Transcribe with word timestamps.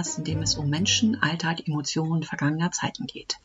Podcast, 0.00 0.16
in 0.16 0.24
dem 0.24 0.40
es 0.40 0.54
um 0.54 0.70
Menschen, 0.70 1.22
Alltag, 1.22 1.68
Emotionen 1.68 2.22
vergangener 2.22 2.72
Zeiten 2.72 3.06
geht. 3.06 3.36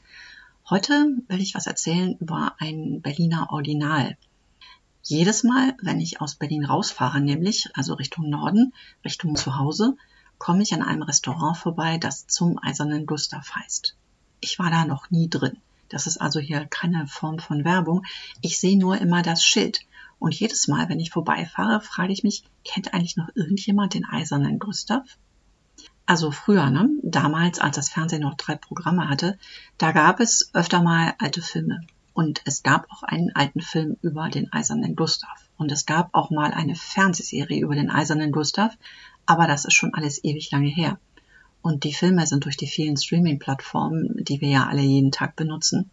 Heute 0.70 1.18
will 1.28 1.42
ich 1.42 1.54
was 1.54 1.68
erzählen 1.68 2.16
über 2.22 2.56
ein 2.60 3.02
Berliner 3.02 3.52
Original. 3.52 4.16
Jedes 5.04 5.44
Mal, 5.44 5.76
wenn 5.82 6.00
ich 6.00 6.22
aus 6.22 6.36
Berlin 6.36 6.64
rausfahre, 6.64 7.20
nämlich 7.20 7.68
also 7.74 7.96
Richtung 7.96 8.30
Norden, 8.30 8.72
Richtung 9.04 9.36
Zuhause, 9.36 9.98
komme 10.38 10.64
ich 10.64 10.74
an 10.74 10.82
einem 10.82 11.02
Restaurant 11.02 11.58
vorbei, 11.58 11.98
das 11.98 12.26
zum 12.28 12.58
Eisernen 12.64 13.06
Gustav 13.06 13.54
heißt. 13.54 13.98
Ich 14.40 14.58
war 14.58 14.72
da 14.72 14.86
noch 14.86 15.12
nie 15.12 15.30
drin. 15.30 15.58
Das 15.90 16.08
ist 16.08 16.22
also 16.22 16.40
hier 16.40 16.66
keine 16.68 17.06
Form 17.08 17.40
von 17.40 17.66
Werbung. 17.66 18.06
Ich 18.40 18.60
sehe 18.60 18.80
nur 18.80 18.98
immer 19.02 19.24
das 19.24 19.44
Schild. 19.44 19.82
Und 20.20 20.34
jedes 20.34 20.70
Mal, 20.70 20.88
wenn 20.88 21.02
ich 21.02 21.12
vorbeifahre, 21.12 21.82
frage 21.82 22.14
ich 22.14 22.24
mich, 22.24 22.46
kennt 22.64 22.94
eigentlich 22.94 23.18
noch 23.18 23.28
irgendjemand 23.36 23.94
den 23.94 24.06
Eisernen 24.06 24.58
Gustav? 24.58 25.04
Also 26.06 26.32
früher, 26.32 26.70
ne? 26.70 26.90
damals, 27.02 27.60
als 27.60 27.78
das 27.78 27.90
Fernsehen 27.90 28.22
noch 28.22 28.36
drei 28.36 28.56
Programme 28.56 29.10
hatte, 29.10 29.40
da 29.78 29.92
gab 29.92 30.20
es 30.20 30.52
öfter 30.54 30.84
mal 30.84 31.16
alte 31.18 31.42
Filme. 31.42 31.82
Und 32.14 32.42
es 32.46 32.64
gab 32.64 32.88
auch 32.92 33.04
einen 33.04 33.36
alten 33.36 33.60
Film 33.60 33.98
über 34.02 34.30
den 34.30 34.52
Eisernen 34.54 34.96
Gustav. 34.96 35.50
Und 35.58 35.72
es 35.72 35.86
gab 35.86 36.14
auch 36.14 36.30
mal 36.30 36.52
eine 36.52 36.76
Fernsehserie 36.76 37.62
über 37.62 37.76
den 37.76 37.90
Eisernen 37.90 38.32
Gustav. 38.32 38.78
Aber 39.26 39.48
das 39.48 39.66
ist 39.66 39.74
schon 39.74 39.94
alles 39.94 40.24
ewig 40.24 40.52
lange 40.52 40.70
her. 40.70 41.00
Und 41.62 41.84
die 41.84 41.94
Filme 41.94 42.28
sind 42.28 42.46
durch 42.46 42.58
die 42.58 42.68
vielen 42.68 42.96
Streaming-Plattformen, 42.96 44.24
die 44.24 44.40
wir 44.40 44.50
ja 44.50 44.68
alle 44.68 44.82
jeden 44.82 45.12
Tag 45.12 45.36
benutzen. 45.36 45.90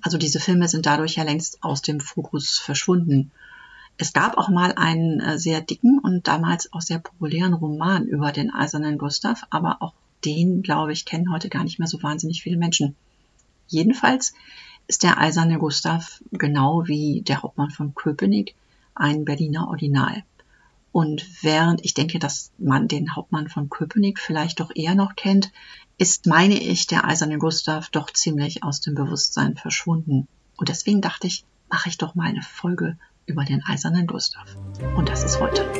Also 0.00 0.16
diese 0.16 0.38
Filme 0.38 0.68
sind 0.68 0.86
dadurch 0.86 1.16
ja 1.16 1.24
längst 1.24 1.62
aus 1.64 1.82
dem 1.82 1.98
Fokus 1.98 2.58
verschwunden. 2.58 3.32
Es 4.00 4.12
gab 4.12 4.38
auch 4.38 4.48
mal 4.48 4.72
einen 4.76 5.18
äh, 5.18 5.38
sehr 5.40 5.60
dicken 5.60 5.98
und 5.98 6.28
damals 6.28 6.72
auch 6.72 6.80
sehr 6.80 7.00
populären 7.00 7.52
Roman 7.52 8.06
über 8.06 8.30
den 8.30 8.52
Eisernen 8.54 8.96
Gustav, 8.96 9.44
aber 9.50 9.82
auch 9.82 9.92
den, 10.24 10.62
glaube 10.62 10.92
ich, 10.92 11.04
kennen 11.04 11.32
heute 11.32 11.48
gar 11.48 11.64
nicht 11.64 11.80
mehr 11.80 11.88
so 11.88 12.00
wahnsinnig 12.02 12.42
viele 12.42 12.56
Menschen. 12.56 12.94
Jedenfalls 13.66 14.34
ist 14.86 15.02
der 15.02 15.18
Eiserne 15.18 15.58
Gustav 15.58 16.22
genau 16.30 16.86
wie 16.86 17.22
der 17.22 17.42
Hauptmann 17.42 17.70
von 17.70 17.94
Köpenick 17.94 18.54
ein 18.94 19.24
Berliner 19.24 19.68
Original. 19.68 20.22
Und 20.92 21.26
während 21.42 21.84
ich 21.84 21.92
denke, 21.92 22.20
dass 22.20 22.52
man 22.56 22.86
den 22.86 23.16
Hauptmann 23.16 23.48
von 23.48 23.68
Köpenick 23.68 24.20
vielleicht 24.20 24.60
doch 24.60 24.70
eher 24.74 24.94
noch 24.94 25.16
kennt, 25.16 25.50
ist, 25.98 26.26
meine 26.26 26.58
ich, 26.58 26.86
der 26.86 27.04
Eiserne 27.04 27.38
Gustav 27.38 27.90
doch 27.90 28.12
ziemlich 28.12 28.62
aus 28.62 28.80
dem 28.80 28.94
Bewusstsein 28.94 29.56
verschwunden. 29.56 30.28
Und 30.56 30.68
deswegen 30.68 31.00
dachte 31.00 31.26
ich, 31.26 31.44
mache 31.68 31.88
ich 31.88 31.98
doch 31.98 32.14
mal 32.14 32.28
eine 32.28 32.42
Folge 32.42 32.96
über 33.28 33.44
den 33.44 33.62
eisernen 33.64 34.06
Gustav. 34.06 34.56
Und 34.96 35.08
das 35.08 35.22
ist 35.22 35.38
heute. 35.38 35.70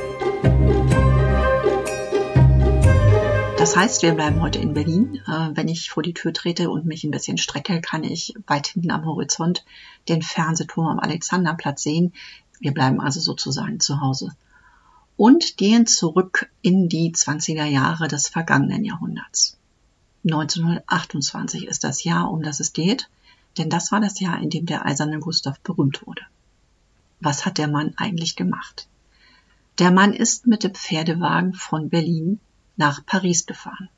Das 3.58 3.76
heißt, 3.76 4.02
wir 4.02 4.14
bleiben 4.14 4.40
heute 4.40 4.60
in 4.60 4.72
Berlin. 4.72 5.20
Äh, 5.26 5.50
wenn 5.54 5.66
ich 5.66 5.90
vor 5.90 6.02
die 6.02 6.14
Tür 6.14 6.32
trete 6.32 6.70
und 6.70 6.86
mich 6.86 7.02
ein 7.02 7.10
bisschen 7.10 7.38
strecke, 7.38 7.80
kann 7.80 8.04
ich 8.04 8.34
weit 8.46 8.68
hinten 8.68 8.92
am 8.92 9.04
Horizont 9.04 9.64
den 10.08 10.22
Fernsehturm 10.22 10.86
am 10.86 11.00
Alexanderplatz 11.00 11.82
sehen. 11.82 12.12
Wir 12.60 12.72
bleiben 12.72 13.00
also 13.00 13.20
sozusagen 13.20 13.80
zu 13.80 14.00
Hause. 14.00 14.30
Und 15.16 15.56
gehen 15.56 15.86
zurück 15.86 16.48
in 16.62 16.88
die 16.88 17.12
20er 17.12 17.64
Jahre 17.64 18.06
des 18.06 18.28
vergangenen 18.28 18.84
Jahrhunderts. 18.84 19.58
1928 20.24 21.66
ist 21.66 21.82
das 21.82 22.04
Jahr, 22.04 22.30
um 22.30 22.42
das 22.42 22.60
es 22.60 22.72
geht, 22.72 23.08
denn 23.56 23.70
das 23.70 23.90
war 23.90 24.00
das 24.00 24.20
Jahr, 24.20 24.40
in 24.40 24.50
dem 24.50 24.66
der 24.66 24.86
eiserne 24.86 25.18
Gustav 25.18 25.58
berühmt 25.60 26.06
wurde 26.06 26.22
was 27.20 27.44
hat 27.44 27.58
der 27.58 27.68
Mann 27.68 27.94
eigentlich 27.96 28.36
gemacht? 28.36 28.88
Der 29.78 29.90
Mann 29.90 30.12
ist 30.12 30.46
mit 30.46 30.64
dem 30.64 30.74
Pferdewagen 30.74 31.54
von 31.54 31.88
Berlin 31.88 32.40
nach 32.76 33.04
Paris 33.06 33.46
gefahren. 33.46 33.88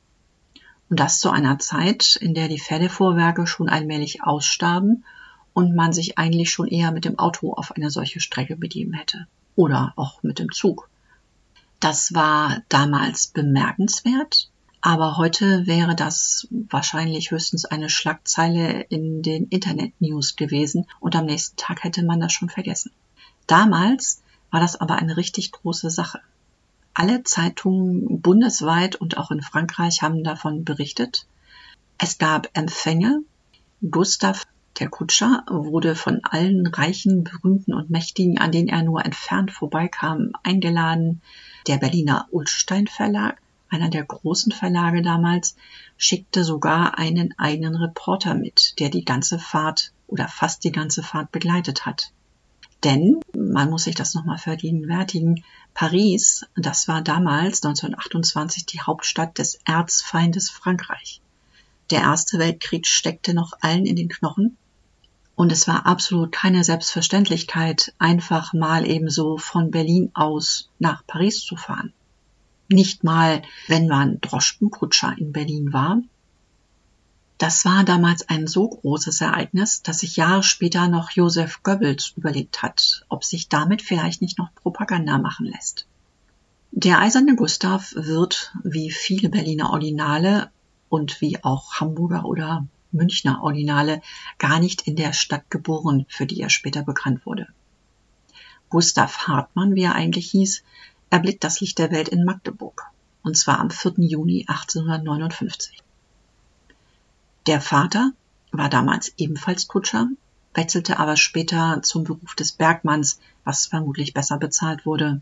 Und 0.89 0.99
das 0.99 1.19
zu 1.19 1.29
einer 1.29 1.57
Zeit, 1.59 2.17
in 2.17 2.33
der 2.33 2.49
die 2.49 2.59
Pferdefuhrwerke 2.59 3.47
schon 3.47 3.69
allmählich 3.69 4.23
ausstarben 4.23 5.05
und 5.53 5.75
man 5.75 5.93
sich 5.93 6.17
eigentlich 6.17 6.51
schon 6.51 6.67
eher 6.67 6.91
mit 6.91 7.05
dem 7.05 7.17
Auto 7.17 7.53
auf 7.53 7.71
eine 7.71 7.89
solche 7.89 8.19
Strecke 8.19 8.55
begeben 8.55 8.93
hätte. 8.93 9.27
Oder 9.55 9.93
auch 9.95 10.23
mit 10.23 10.39
dem 10.39 10.51
Zug. 10.51 10.89
Das 11.79 12.13
war 12.13 12.61
damals 12.69 13.27
bemerkenswert, 13.27 14.51
aber 14.81 15.17
heute 15.17 15.65
wäre 15.65 15.95
das 15.95 16.47
wahrscheinlich 16.51 17.31
höchstens 17.31 17.65
eine 17.65 17.89
Schlagzeile 17.89 18.81
in 18.89 19.21
den 19.21 19.47
Internet-News 19.47 20.35
gewesen 20.35 20.85
und 20.99 21.15
am 21.15 21.25
nächsten 21.25 21.57
Tag 21.57 21.83
hätte 21.83 22.03
man 22.03 22.19
das 22.19 22.33
schon 22.33 22.49
vergessen. 22.49 22.91
Damals 23.51 24.23
war 24.49 24.61
das 24.61 24.79
aber 24.79 24.95
eine 24.95 25.17
richtig 25.17 25.51
große 25.51 25.89
Sache. 25.89 26.21
Alle 26.93 27.23
Zeitungen 27.23 28.21
bundesweit 28.21 28.95
und 28.95 29.17
auch 29.17 29.29
in 29.29 29.41
Frankreich 29.41 30.01
haben 30.01 30.23
davon 30.23 30.63
berichtet. 30.63 31.27
Es 31.97 32.17
gab 32.17 32.47
Empfänge. 32.53 33.23
Gustav, 33.81 34.47
der 34.79 34.87
Kutscher, 34.87 35.43
wurde 35.49 35.95
von 35.95 36.21
allen 36.23 36.65
Reichen, 36.65 37.25
Berühmten 37.25 37.73
und 37.73 37.89
Mächtigen, 37.89 38.37
an 38.37 38.53
denen 38.53 38.69
er 38.69 38.83
nur 38.83 39.03
entfernt 39.03 39.51
vorbeikam, 39.51 40.31
eingeladen. 40.43 41.21
Der 41.67 41.75
Berliner 41.75 42.29
Ulstein 42.31 42.87
Verlag, 42.87 43.41
einer 43.67 43.89
der 43.89 44.05
großen 44.05 44.53
Verlage 44.53 45.01
damals, 45.01 45.57
schickte 45.97 46.45
sogar 46.45 46.97
einen 46.97 47.37
eigenen 47.37 47.75
Reporter 47.75 48.33
mit, 48.33 48.79
der 48.79 48.87
die 48.87 49.03
ganze 49.03 49.39
Fahrt 49.39 49.91
oder 50.07 50.29
fast 50.29 50.63
die 50.63 50.71
ganze 50.71 51.03
Fahrt 51.03 51.33
begleitet 51.33 51.85
hat. 51.85 52.13
Denn, 52.83 53.19
man 53.35 53.69
muss 53.69 53.83
sich 53.83 53.95
das 53.95 54.15
nochmal 54.15 54.39
vergegenwärtigen, 54.39 55.43
Paris, 55.73 56.45
das 56.55 56.87
war 56.87 57.01
damals 57.01 57.63
1928 57.63 58.65
die 58.65 58.81
Hauptstadt 58.81 59.37
des 59.37 59.59
Erzfeindes 59.65 60.49
Frankreich. 60.49 61.21
Der 61.91 62.01
Erste 62.01 62.39
Weltkrieg 62.39 62.87
steckte 62.87 63.33
noch 63.33 63.53
allen 63.61 63.85
in 63.85 63.95
den 63.95 64.09
Knochen 64.09 64.57
und 65.35 65.51
es 65.51 65.67
war 65.67 65.85
absolut 65.85 66.31
keine 66.31 66.63
Selbstverständlichkeit, 66.63 67.93
einfach 67.99 68.53
mal 68.53 68.87
ebenso 68.87 69.37
von 69.37 69.71
Berlin 69.71 70.11
aus 70.13 70.69
nach 70.79 71.05
Paris 71.05 71.41
zu 71.41 71.55
fahren. 71.55 71.93
Nicht 72.69 73.03
mal, 73.03 73.41
wenn 73.67 73.87
man 73.87 74.21
Droschkenkutscher 74.21 75.15
in 75.17 75.33
Berlin 75.33 75.73
war, 75.73 76.01
das 77.41 77.65
war 77.65 77.83
damals 77.83 78.29
ein 78.29 78.45
so 78.45 78.69
großes 78.69 79.19
Ereignis, 79.21 79.81
dass 79.81 79.99
sich 79.99 80.15
Jahre 80.15 80.43
später 80.43 80.87
noch 80.87 81.09
Josef 81.09 81.63
Goebbels 81.63 82.13
überlegt 82.15 82.61
hat, 82.61 83.03
ob 83.09 83.23
sich 83.23 83.49
damit 83.49 83.81
vielleicht 83.81 84.21
nicht 84.21 84.37
noch 84.37 84.53
Propaganda 84.53 85.17
machen 85.17 85.47
lässt. 85.47 85.87
Der 86.69 86.99
Eiserne 86.99 87.35
Gustav 87.35 87.93
wird, 87.95 88.53
wie 88.63 88.91
viele 88.91 89.29
Berliner 89.29 89.71
Originale 89.71 90.51
und 90.87 91.19
wie 91.19 91.43
auch 91.43 91.79
Hamburger 91.79 92.25
oder 92.25 92.67
Münchner 92.91 93.41
Originale, 93.41 94.03
gar 94.37 94.59
nicht 94.59 94.83
in 94.83 94.95
der 94.95 95.11
Stadt 95.11 95.49
geboren, 95.49 96.05
für 96.09 96.27
die 96.27 96.41
er 96.41 96.51
später 96.51 96.83
bekannt 96.83 97.25
wurde. 97.25 97.47
Gustav 98.69 99.27
Hartmann, 99.27 99.73
wie 99.73 99.83
er 99.83 99.95
eigentlich 99.95 100.29
hieß, 100.29 100.61
erblickt 101.09 101.43
das 101.43 101.59
Licht 101.59 101.79
der 101.79 101.89
Welt 101.89 102.07
in 102.07 102.23
Magdeburg, 102.23 102.83
und 103.23 103.35
zwar 103.35 103.59
am 103.59 103.71
4. 103.71 103.93
Juni 103.97 104.45
1859. 104.47 105.81
Der 107.47 107.59
Vater 107.59 108.11
war 108.51 108.69
damals 108.69 109.13
ebenfalls 109.17 109.67
Kutscher, 109.67 110.07
wechselte 110.53 110.99
aber 110.99 111.17
später 111.17 111.81
zum 111.81 112.03
Beruf 112.03 112.35
des 112.35 112.51
Bergmanns, 112.51 113.19
was 113.43 113.65
vermutlich 113.65 114.13
besser 114.13 114.37
bezahlt 114.37 114.85
wurde. 114.85 115.21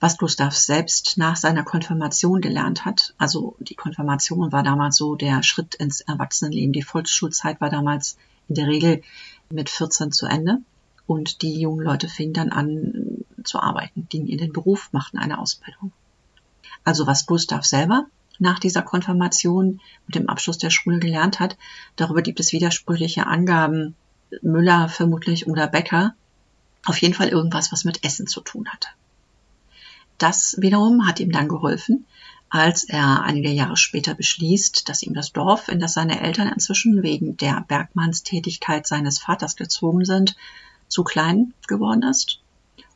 Was 0.00 0.18
Gustav 0.18 0.56
selbst 0.56 1.18
nach 1.18 1.36
seiner 1.36 1.62
Konfirmation 1.62 2.40
gelernt 2.40 2.84
hat, 2.84 3.14
also 3.18 3.54
die 3.60 3.74
Konfirmation 3.74 4.50
war 4.50 4.62
damals 4.62 4.96
so 4.96 5.14
der 5.14 5.42
Schritt 5.42 5.74
ins 5.74 6.00
Erwachsenenleben. 6.00 6.72
Die 6.72 6.82
Volksschulzeit 6.82 7.60
war 7.60 7.70
damals 7.70 8.16
in 8.48 8.54
der 8.54 8.66
Regel 8.66 9.02
mit 9.50 9.68
14 9.68 10.10
zu 10.10 10.26
Ende 10.26 10.58
und 11.06 11.42
die 11.42 11.60
jungen 11.60 11.84
Leute 11.84 12.08
fingen 12.08 12.32
dann 12.32 12.50
an 12.50 13.24
zu 13.44 13.60
arbeiten, 13.60 14.06
gingen 14.08 14.26
in 14.26 14.38
den 14.38 14.52
Beruf, 14.52 14.88
machten 14.92 15.18
eine 15.18 15.38
Ausbildung. 15.38 15.92
Also 16.82 17.06
was 17.06 17.26
Gustav 17.26 17.64
selber 17.64 18.06
nach 18.40 18.58
dieser 18.58 18.82
Konfirmation 18.82 19.80
mit 20.06 20.14
dem 20.16 20.28
Abschluss 20.28 20.58
der 20.58 20.70
Schule 20.70 20.98
gelernt 20.98 21.40
hat. 21.40 21.56
Darüber 21.96 22.22
gibt 22.22 22.40
es 22.40 22.52
widersprüchliche 22.52 23.26
Angaben. 23.26 23.94
Müller 24.42 24.88
vermutlich 24.88 25.46
oder 25.46 25.66
Becker. 25.66 26.14
Auf 26.84 26.98
jeden 26.98 27.14
Fall 27.14 27.28
irgendwas, 27.28 27.72
was 27.72 27.84
mit 27.84 28.04
Essen 28.04 28.26
zu 28.26 28.40
tun 28.40 28.68
hatte. 28.68 28.88
Das 30.18 30.56
wiederum 30.58 31.06
hat 31.06 31.20
ihm 31.20 31.32
dann 31.32 31.48
geholfen, 31.48 32.06
als 32.48 32.84
er 32.84 33.22
einige 33.22 33.50
Jahre 33.50 33.76
später 33.76 34.14
beschließt, 34.14 34.88
dass 34.88 35.02
ihm 35.02 35.14
das 35.14 35.32
Dorf, 35.32 35.68
in 35.68 35.80
das 35.80 35.94
seine 35.94 36.20
Eltern 36.20 36.48
inzwischen 36.48 37.02
wegen 37.02 37.36
der 37.36 37.64
Bergmannstätigkeit 37.68 38.86
seines 38.86 39.18
Vaters 39.18 39.56
gezogen 39.56 40.04
sind, 40.04 40.36
zu 40.88 41.04
klein 41.04 41.54
geworden 41.68 42.02
ist 42.02 42.40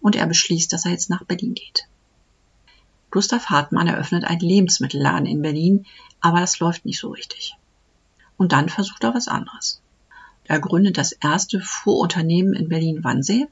und 0.00 0.16
er 0.16 0.26
beschließt, 0.26 0.72
dass 0.72 0.84
er 0.84 0.90
jetzt 0.90 1.08
nach 1.08 1.24
Berlin 1.24 1.54
geht. 1.54 1.86
Gustav 3.14 3.46
Hartmann 3.46 3.86
eröffnet 3.86 4.24
einen 4.24 4.40
Lebensmittelladen 4.40 5.24
in 5.26 5.40
Berlin, 5.40 5.86
aber 6.20 6.40
das 6.40 6.58
läuft 6.58 6.84
nicht 6.84 6.98
so 6.98 7.10
richtig. 7.10 7.56
Und 8.36 8.50
dann 8.50 8.68
versucht 8.68 9.04
er 9.04 9.14
was 9.14 9.28
anderes. 9.28 9.80
Er 10.42 10.58
gründet 10.58 10.98
das 10.98 11.12
erste 11.12 11.60
Fuhrunternehmen 11.60 12.54
in 12.54 12.68
Berlin-Wannsee 12.68 13.46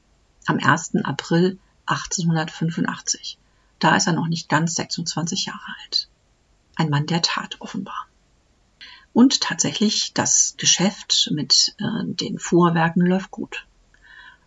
am 0.47 0.59
1. 0.59 0.95
April 1.05 1.59
1885. 1.85 3.37
Da 3.79 3.95
ist 3.95 4.05
er 4.05 4.11
noch 4.11 4.27
nicht 4.27 4.49
ganz 4.49 4.75
26 4.75 5.45
Jahre 5.45 5.73
alt. 5.81 6.09
ein 6.75 6.89
Mann 6.89 7.05
der 7.05 7.21
Tat 7.21 7.61
offenbar. 7.61 8.07
Und 9.13 9.39
tatsächlich, 9.39 10.11
das 10.13 10.55
Geschäft 10.57 11.29
mit 11.31 11.73
äh, 11.77 12.03
den 12.03 12.37
Fuhrwerken 12.37 13.05
läuft 13.05 13.31
gut. 13.31 13.65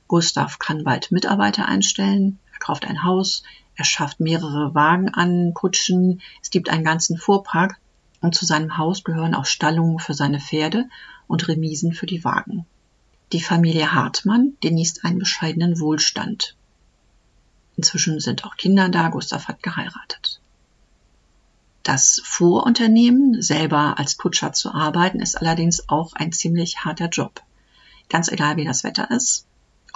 Gustav 0.08 0.58
kann 0.58 0.84
bald 0.84 1.10
Mitarbeiter 1.10 1.64
einstellen, 1.64 2.38
er 2.52 2.58
kauft 2.58 2.84
ein 2.84 3.02
Haus, 3.02 3.42
er 3.76 3.84
schafft 3.84 4.20
mehrere 4.20 4.74
Wagen 4.74 5.10
an, 5.10 5.52
Kutschen, 5.54 6.22
es 6.42 6.50
gibt 6.50 6.70
einen 6.70 6.84
ganzen 6.84 7.18
Fuhrpark 7.18 7.78
und 8.20 8.34
zu 8.34 8.46
seinem 8.46 8.78
Haus 8.78 9.04
gehören 9.04 9.34
auch 9.34 9.44
Stallungen 9.44 9.98
für 9.98 10.14
seine 10.14 10.40
Pferde 10.40 10.86
und 11.26 11.46
Remisen 11.46 11.92
für 11.92 12.06
die 12.06 12.24
Wagen. 12.24 12.66
Die 13.32 13.42
Familie 13.42 13.92
Hartmann 13.92 14.54
genießt 14.60 15.04
einen 15.04 15.18
bescheidenen 15.18 15.78
Wohlstand. 15.78 16.56
Inzwischen 17.76 18.20
sind 18.20 18.44
auch 18.44 18.56
Kinder 18.56 18.88
da, 18.88 19.08
Gustav 19.08 19.48
hat 19.48 19.62
geheiratet. 19.62 20.40
Das 21.82 22.20
Fuhrunternehmen, 22.24 23.42
selber 23.42 23.98
als 23.98 24.16
Kutscher 24.16 24.52
zu 24.52 24.72
arbeiten, 24.72 25.20
ist 25.20 25.36
allerdings 25.36 25.88
auch 25.88 26.14
ein 26.14 26.32
ziemlich 26.32 26.84
harter 26.84 27.08
Job. 27.08 27.42
Ganz 28.08 28.28
egal, 28.28 28.56
wie 28.56 28.64
das 28.64 28.82
Wetter 28.82 29.10
ist, 29.10 29.46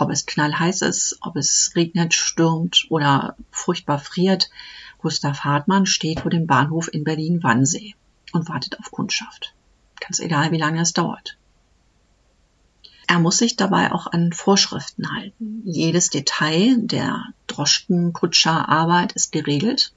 ob 0.00 0.10
es 0.10 0.26
knallheiß 0.26 0.82
ist, 0.82 1.18
ob 1.20 1.36
es 1.36 1.72
regnet, 1.74 2.14
stürmt 2.14 2.86
oder 2.88 3.36
furchtbar 3.50 3.98
friert, 3.98 4.50
Gustav 4.98 5.40
Hartmann 5.40 5.86
steht 5.86 6.20
vor 6.20 6.30
dem 6.30 6.46
Bahnhof 6.46 6.92
in 6.92 7.04
Berlin-Wannsee 7.04 7.94
und 8.32 8.48
wartet 8.48 8.78
auf 8.78 8.90
Kundschaft. 8.90 9.54
Ganz 9.98 10.20
egal, 10.20 10.52
wie 10.52 10.58
lange 10.58 10.80
es 10.82 10.92
dauert. 10.92 11.38
Er 13.06 13.18
muss 13.18 13.38
sich 13.38 13.56
dabei 13.56 13.92
auch 13.92 14.06
an 14.06 14.32
Vorschriften 14.32 15.12
halten. 15.12 15.62
Jedes 15.64 16.10
Detail 16.10 16.76
der 16.78 17.24
Droschkenkutscherarbeit 17.48 19.12
ist 19.12 19.32
geregelt. 19.32 19.92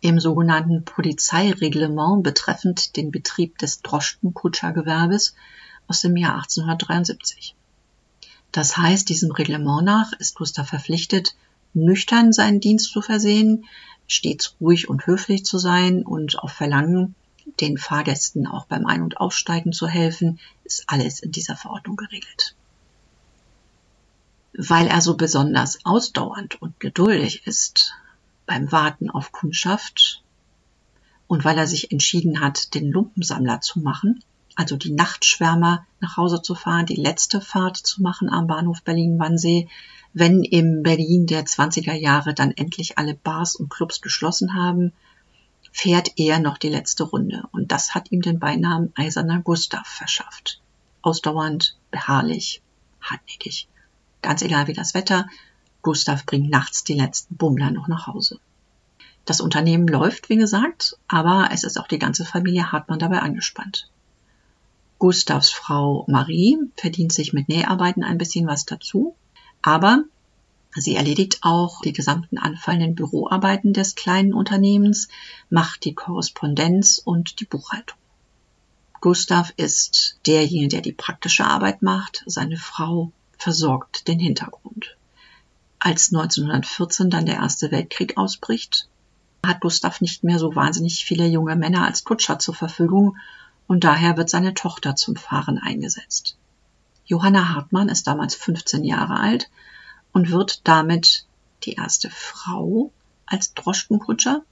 Im 0.00 0.18
sogenannten 0.18 0.84
Polizeireglement 0.84 2.22
betreffend 2.22 2.96
den 2.96 3.10
Betrieb 3.10 3.58
des 3.58 3.82
Droschkenkutschergewerbes 3.82 5.34
aus 5.88 6.00
dem 6.00 6.16
Jahr 6.16 6.36
1873. 6.36 7.54
Das 8.52 8.76
heißt, 8.76 9.08
diesem 9.08 9.30
Reglement 9.30 9.84
nach 9.84 10.12
ist 10.14 10.34
Gustav 10.34 10.68
verpflichtet, 10.68 11.34
nüchtern 11.74 12.32
seinen 12.32 12.60
Dienst 12.60 12.90
zu 12.90 13.02
versehen, 13.02 13.66
stets 14.06 14.56
ruhig 14.60 14.88
und 14.88 15.06
höflich 15.06 15.44
zu 15.44 15.58
sein 15.58 16.02
und 16.02 16.38
auf 16.38 16.52
Verlangen 16.52 17.14
den 17.60 17.78
Fahrgästen 17.78 18.46
auch 18.46 18.66
beim 18.66 18.86
Ein- 18.86 19.02
und 19.02 19.18
Aussteigen 19.18 19.72
zu 19.72 19.86
helfen, 19.86 20.38
ist 20.64 20.84
alles 20.86 21.20
in 21.20 21.32
dieser 21.32 21.56
Verordnung 21.56 21.96
geregelt. 21.96 22.54
Weil 24.52 24.86
er 24.86 25.00
so 25.00 25.16
besonders 25.16 25.84
ausdauernd 25.84 26.60
und 26.60 26.80
geduldig 26.80 27.46
ist 27.46 27.94
beim 28.46 28.72
Warten 28.72 29.10
auf 29.10 29.32
Kundschaft 29.32 30.22
und 31.26 31.44
weil 31.44 31.58
er 31.58 31.66
sich 31.66 31.92
entschieden 31.92 32.40
hat, 32.40 32.74
den 32.74 32.90
Lumpensammler 32.90 33.60
zu 33.60 33.80
machen, 33.80 34.22
also 34.58 34.76
die 34.76 34.90
Nachtschwärmer 34.90 35.86
nach 36.00 36.16
Hause 36.16 36.42
zu 36.42 36.56
fahren, 36.56 36.84
die 36.84 36.96
letzte 36.96 37.40
Fahrt 37.40 37.76
zu 37.76 38.02
machen 38.02 38.28
am 38.28 38.48
Bahnhof 38.48 38.82
Berlin-Wannsee, 38.82 39.68
wenn 40.14 40.42
im 40.42 40.82
Berlin 40.82 41.26
der 41.28 41.44
20er 41.44 41.92
Jahre 41.92 42.34
dann 42.34 42.50
endlich 42.50 42.98
alle 42.98 43.14
Bars 43.14 43.54
und 43.54 43.70
Clubs 43.70 44.00
geschlossen 44.00 44.54
haben, 44.54 44.92
fährt 45.70 46.10
er 46.16 46.40
noch 46.40 46.58
die 46.58 46.70
letzte 46.70 47.04
Runde. 47.04 47.44
Und 47.52 47.70
das 47.70 47.94
hat 47.94 48.10
ihm 48.10 48.20
den 48.20 48.40
Beinamen 48.40 48.92
Eiserner 48.96 49.38
Gustav 49.42 49.86
verschafft. 49.86 50.60
Ausdauernd, 51.02 51.76
beharrlich, 51.92 52.60
hartnäckig. 53.00 53.68
Ganz 54.22 54.42
egal 54.42 54.66
wie 54.66 54.74
das 54.74 54.92
Wetter, 54.92 55.28
Gustav 55.82 56.26
bringt 56.26 56.50
nachts 56.50 56.82
die 56.82 56.94
letzten 56.94 57.36
Bummler 57.36 57.70
noch 57.70 57.86
nach 57.86 58.08
Hause. 58.08 58.40
Das 59.24 59.40
Unternehmen 59.40 59.86
läuft, 59.86 60.30
wie 60.30 60.36
gesagt, 60.36 60.98
aber 61.06 61.50
es 61.52 61.62
ist 61.62 61.78
auch 61.78 61.86
die 61.86 62.00
ganze 62.00 62.24
Familie 62.24 62.72
Hartmann 62.72 62.98
dabei 62.98 63.20
angespannt. 63.20 63.88
Gustavs 64.98 65.50
Frau 65.50 66.04
Marie 66.08 66.58
verdient 66.76 67.12
sich 67.12 67.32
mit 67.32 67.48
Näharbeiten 67.48 68.02
ein 68.02 68.18
bisschen 68.18 68.46
was 68.46 68.66
dazu, 68.66 69.14
aber 69.62 70.04
Sie 70.74 70.96
erledigt 70.96 71.38
auch 71.42 71.80
die 71.80 71.92
gesamten 71.92 72.38
anfallenden 72.38 72.94
Büroarbeiten 72.94 73.72
des 73.72 73.94
kleinen 73.94 74.34
Unternehmens, 74.34 75.08
macht 75.50 75.84
die 75.84 75.94
Korrespondenz 75.94 77.00
und 77.02 77.40
die 77.40 77.46
Buchhaltung. 77.46 77.98
Gustav 79.00 79.52
ist 79.56 80.18
derjenige, 80.26 80.68
der 80.68 80.80
die 80.80 80.92
praktische 80.92 81.44
Arbeit 81.44 81.82
macht. 81.82 82.22
Seine 82.26 82.56
Frau 82.56 83.12
versorgt 83.38 84.08
den 84.08 84.18
Hintergrund. 84.18 84.96
Als 85.78 86.12
1914 86.12 87.08
dann 87.08 87.26
der 87.26 87.36
Erste 87.36 87.70
Weltkrieg 87.70 88.18
ausbricht, 88.18 88.88
hat 89.46 89.60
Gustav 89.60 90.00
nicht 90.00 90.24
mehr 90.24 90.38
so 90.38 90.56
wahnsinnig 90.56 91.04
viele 91.04 91.26
junge 91.26 91.54
Männer 91.54 91.86
als 91.86 92.02
Kutscher 92.04 92.40
zur 92.40 92.54
Verfügung 92.54 93.16
und 93.68 93.84
daher 93.84 94.16
wird 94.16 94.28
seine 94.28 94.54
Tochter 94.54 94.96
zum 94.96 95.14
Fahren 95.14 95.58
eingesetzt. 95.58 96.36
Johanna 97.04 97.54
Hartmann 97.54 97.88
ist 97.88 98.06
damals 98.06 98.34
15 98.34 98.84
Jahre 98.84 99.20
alt 99.20 99.48
und 100.12 100.30
wird 100.30 100.66
damit 100.66 101.26
die 101.62 101.74
erste 101.74 102.10
Frau 102.10 102.90
als 103.26 103.54
Droschkenkutscher 103.54 104.42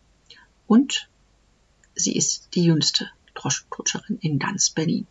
und 0.67 1.09
sie 1.95 2.15
ist 2.15 2.51
die 2.55 2.65
jüngste 2.65 3.11
Droschkenkutscherin 3.35 4.19
in 4.21 4.39
ganz 4.39 4.71
Berlin. 4.71 5.07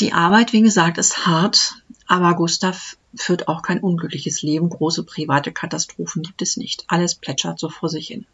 Die 0.00 0.12
Arbeit, 0.12 0.52
wie 0.52 0.62
gesagt, 0.62 0.98
ist 0.98 1.26
hart, 1.26 1.76
aber 2.08 2.34
Gustav 2.34 2.96
führt 3.14 3.46
auch 3.46 3.62
kein 3.62 3.78
unglückliches 3.78 4.42
Leben. 4.42 4.68
Große 4.68 5.04
private 5.04 5.52
Katastrophen 5.52 6.22
gibt 6.22 6.42
es 6.42 6.56
nicht. 6.56 6.84
Alles 6.88 7.14
plätschert 7.14 7.60
so 7.60 7.68
vor 7.68 7.88
sich 7.88 8.08
hin. 8.08 8.26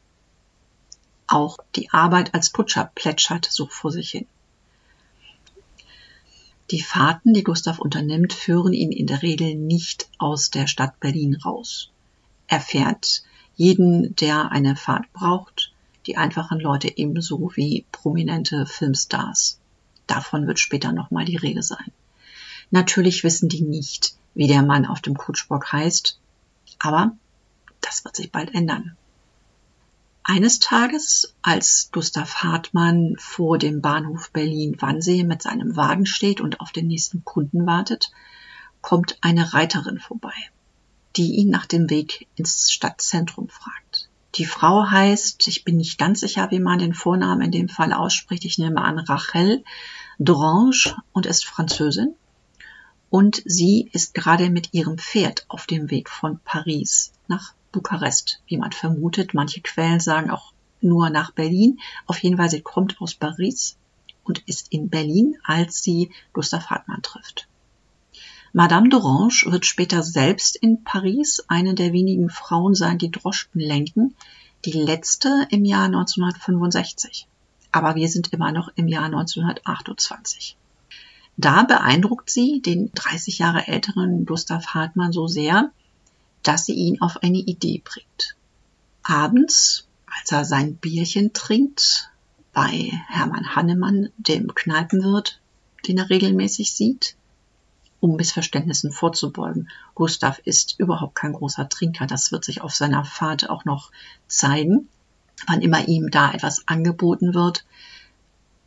Auch 1.31 1.59
die 1.77 1.91
Arbeit 1.91 2.35
als 2.35 2.53
Kutscher 2.53 2.91
plätschert 2.93 3.47
so 3.49 3.69
vor 3.69 3.93
sich 3.93 4.11
hin. 4.11 4.27
Die 6.73 6.83
Fahrten, 6.83 7.35
die 7.35 7.45
Gustav 7.45 7.79
unternimmt, 7.79 8.33
führen 8.33 8.73
ihn 8.73 8.91
in 8.91 9.07
der 9.07 9.23
Regel 9.23 9.55
nicht 9.55 10.11
aus 10.19 10.51
der 10.51 10.67
Stadt 10.67 10.99
Berlin 10.99 11.37
raus. 11.37 11.93
Er 12.49 12.61
fährt 12.61 13.23
jeden, 13.55 14.17
der 14.17 14.51
eine 14.51 14.75
Fahrt 14.75 15.13
braucht, 15.13 15.73
die 16.07 16.17
einfachen 16.17 16.59
Leute 16.59 16.97
ebenso 16.99 17.53
wie 17.55 17.85
prominente 17.93 18.67
Filmstars. 18.67 19.61
Davon 20.09 20.49
wird 20.49 20.59
später 20.59 20.91
nochmal 20.91 21.27
die 21.27 21.37
Rede 21.37 21.63
sein. 21.63 21.93
Natürlich 22.73 23.23
wissen 23.23 23.49
die 23.49 23.63
nicht, 23.63 24.17
wie 24.35 24.49
der 24.49 24.65
Mann 24.65 24.85
auf 24.85 25.01
dem 25.01 25.17
Kutschbock 25.17 25.71
heißt, 25.71 26.19
aber 26.81 27.17
das 27.81 28.05
wird 28.05 28.17
sich 28.17 28.33
bald 28.33 28.53
ändern. 28.53 28.97
Eines 30.33 30.61
Tages, 30.61 31.35
als 31.43 31.89
Gustav 31.91 32.37
Hartmann 32.37 33.17
vor 33.19 33.59
dem 33.59 33.81
Bahnhof 33.81 34.31
Berlin-Wannsee 34.31 35.25
mit 35.25 35.43
seinem 35.43 35.75
Wagen 35.75 36.07
steht 36.07 36.41
und 36.41 36.61
auf 36.61 36.71
den 36.71 36.87
nächsten 36.87 37.25
Kunden 37.25 37.67
wartet, 37.67 38.13
kommt 38.81 39.19
eine 39.23 39.55
Reiterin 39.55 39.99
vorbei, 39.99 40.33
die 41.17 41.35
ihn 41.35 41.49
nach 41.49 41.67
dem 41.67 41.91
Weg 41.91 42.29
ins 42.37 42.71
Stadtzentrum 42.71 43.49
fragt. 43.49 44.09
Die 44.37 44.45
Frau 44.45 44.89
heißt, 44.89 45.49
ich 45.49 45.65
bin 45.65 45.79
nicht 45.79 45.99
ganz 45.99 46.21
sicher, 46.21 46.49
wie 46.53 46.61
man 46.61 46.79
den 46.79 46.95
Vornamen 46.95 47.43
in 47.43 47.51
dem 47.51 47.69
Fall 47.69 47.93
ausspricht, 47.93 48.45
ich 48.45 48.57
nehme 48.57 48.83
an 48.83 49.01
Rachel 49.01 49.65
Drange 50.21 50.95
und 51.11 51.27
ist 51.27 51.45
Französin. 51.45 52.15
Und 53.09 53.43
sie 53.47 53.91
ist 53.93 54.15
gerade 54.15 54.49
mit 54.49 54.75
ihrem 54.75 54.97
Pferd 54.97 55.45
auf 55.49 55.67
dem 55.67 55.91
Weg 55.91 56.09
von 56.09 56.39
Paris 56.45 57.11
nach 57.27 57.53
Bukarest, 57.73 58.43
wie 58.47 58.57
man 58.57 58.73
vermutet. 58.73 59.35
Manche 59.35 59.61
Quellen 59.61 60.01
sagen 60.01 60.31
auch 60.31 60.53
nur 60.81 61.11
nach 61.11 61.33
Berlin. 61.33 61.79
Auf 62.07 62.19
jeden 62.23 62.37
Fall, 62.37 62.51
sie 62.51 62.63
kommt 62.63 63.01
aus 63.01 63.15
Paris 63.15 63.77
und 64.25 64.41
ist 64.47 64.73
in 64.73 64.89
Berlin, 64.89 65.37
als 65.45 65.83
sie 65.83 66.11
Gustav 66.33 66.67
Hartmann 66.67 67.03
trifft. 67.03 67.49
Madame 68.53 68.89
d'Orange 68.89 69.51
wird 69.53 69.65
später 69.65 70.03
selbst 70.03 70.57
in 70.57 70.83
Paris 70.83 71.45
eine 71.47 71.75
der 71.75 71.93
wenigen 71.93 72.31
Frauen 72.31 72.75
sein, 72.75 72.99
die 72.99 73.11
Droschken 73.11 73.61
lenken, 73.61 74.17
die 74.65 74.73
letzte 74.73 75.47
im 75.51 75.65
Jahr 75.65 75.85
1965. 75.85 77.29
Aber 77.71 77.95
wir 77.95 78.09
sind 78.09 78.33
immer 78.33 78.51
noch 78.51 78.71
im 78.75 78.89
Jahr 78.89 79.05
1928. 79.05 80.57
Da 81.37 81.63
beeindruckt 81.63 82.29
sie 82.29 82.61
den 82.61 82.91
30 82.93 83.39
Jahre 83.39 83.69
älteren 83.69 84.27
Gustav 84.27 84.67
Hartmann 84.75 85.13
so 85.13 85.29
sehr, 85.29 85.71
dass 86.43 86.67
sie 86.67 86.75
ihn 86.75 87.01
auf 87.01 87.23
eine 87.23 87.39
Idee 87.39 87.83
bringt. 87.85 88.37
Abends, 89.03 89.87
als 90.07 90.33
er 90.33 90.45
sein 90.45 90.77
Bierchen 90.77 91.33
trinkt, 91.33 92.11
bei 92.53 92.91
Hermann 93.09 93.55
Hannemann, 93.55 94.11
dem 94.17 94.55
Kneipenwirt, 94.55 95.41
den 95.87 95.99
er 95.99 96.11
regelmäßig 96.11 96.73
sieht, 96.73 97.17
um 98.01 98.17
Missverständnissen 98.17 98.93
vorzubeugen. 98.93 99.69
Gustav 99.95 100.41
ist 100.45 100.79
überhaupt 100.79 101.15
kein 101.15 101.33
großer 101.33 101.69
Trinker, 101.69 102.07
das 102.07 102.33
wird 102.33 102.45
sich 102.45 102.63
auf 102.63 102.75
seiner 102.75 103.05
Fahrt 103.05 103.49
auch 103.49 103.65
noch 103.65 103.93
zeigen. 104.27 104.89
Wann 105.47 105.63
immer 105.63 105.89
ihm 105.89 106.11
da 106.11 106.33
etwas 106.33 106.67
angeboten 106.67 107.35
wird, 107.35 107.65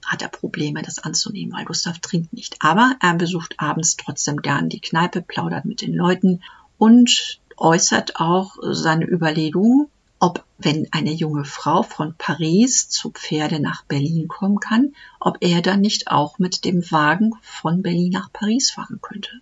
hat 0.05 0.21
er 0.21 0.27
Probleme, 0.27 0.81
das 0.81 0.99
anzunehmen, 0.99 1.53
weil 1.53 1.65
Gustav 1.65 1.99
trinkt 1.99 2.33
nicht. 2.33 2.57
Aber 2.59 2.95
er 2.99 3.13
besucht 3.15 3.55
abends 3.57 3.95
trotzdem 3.95 4.37
gern 4.37 4.69
die 4.69 4.81
Kneipe, 4.81 5.21
plaudert 5.21 5.65
mit 5.65 5.81
den 5.81 5.93
Leuten 5.93 6.41
und 6.77 7.39
äußert 7.57 8.19
auch 8.19 8.55
seine 8.61 9.05
Überlegung, 9.05 9.89
ob, 10.19 10.45
wenn 10.57 10.87
eine 10.91 11.11
junge 11.11 11.43
Frau 11.43 11.83
von 11.83 12.15
Paris 12.17 12.87
zu 12.89 13.11
Pferde 13.11 13.59
nach 13.59 13.83
Berlin 13.83 14.27
kommen 14.27 14.59
kann, 14.59 14.95
ob 15.19 15.37
er 15.41 15.61
dann 15.61 15.81
nicht 15.81 16.09
auch 16.09 16.39
mit 16.39 16.63
dem 16.63 16.89
Wagen 16.91 17.33
von 17.41 17.81
Berlin 17.81 18.11
nach 18.11 18.31
Paris 18.31 18.71
fahren 18.71 18.99
könnte. 19.01 19.41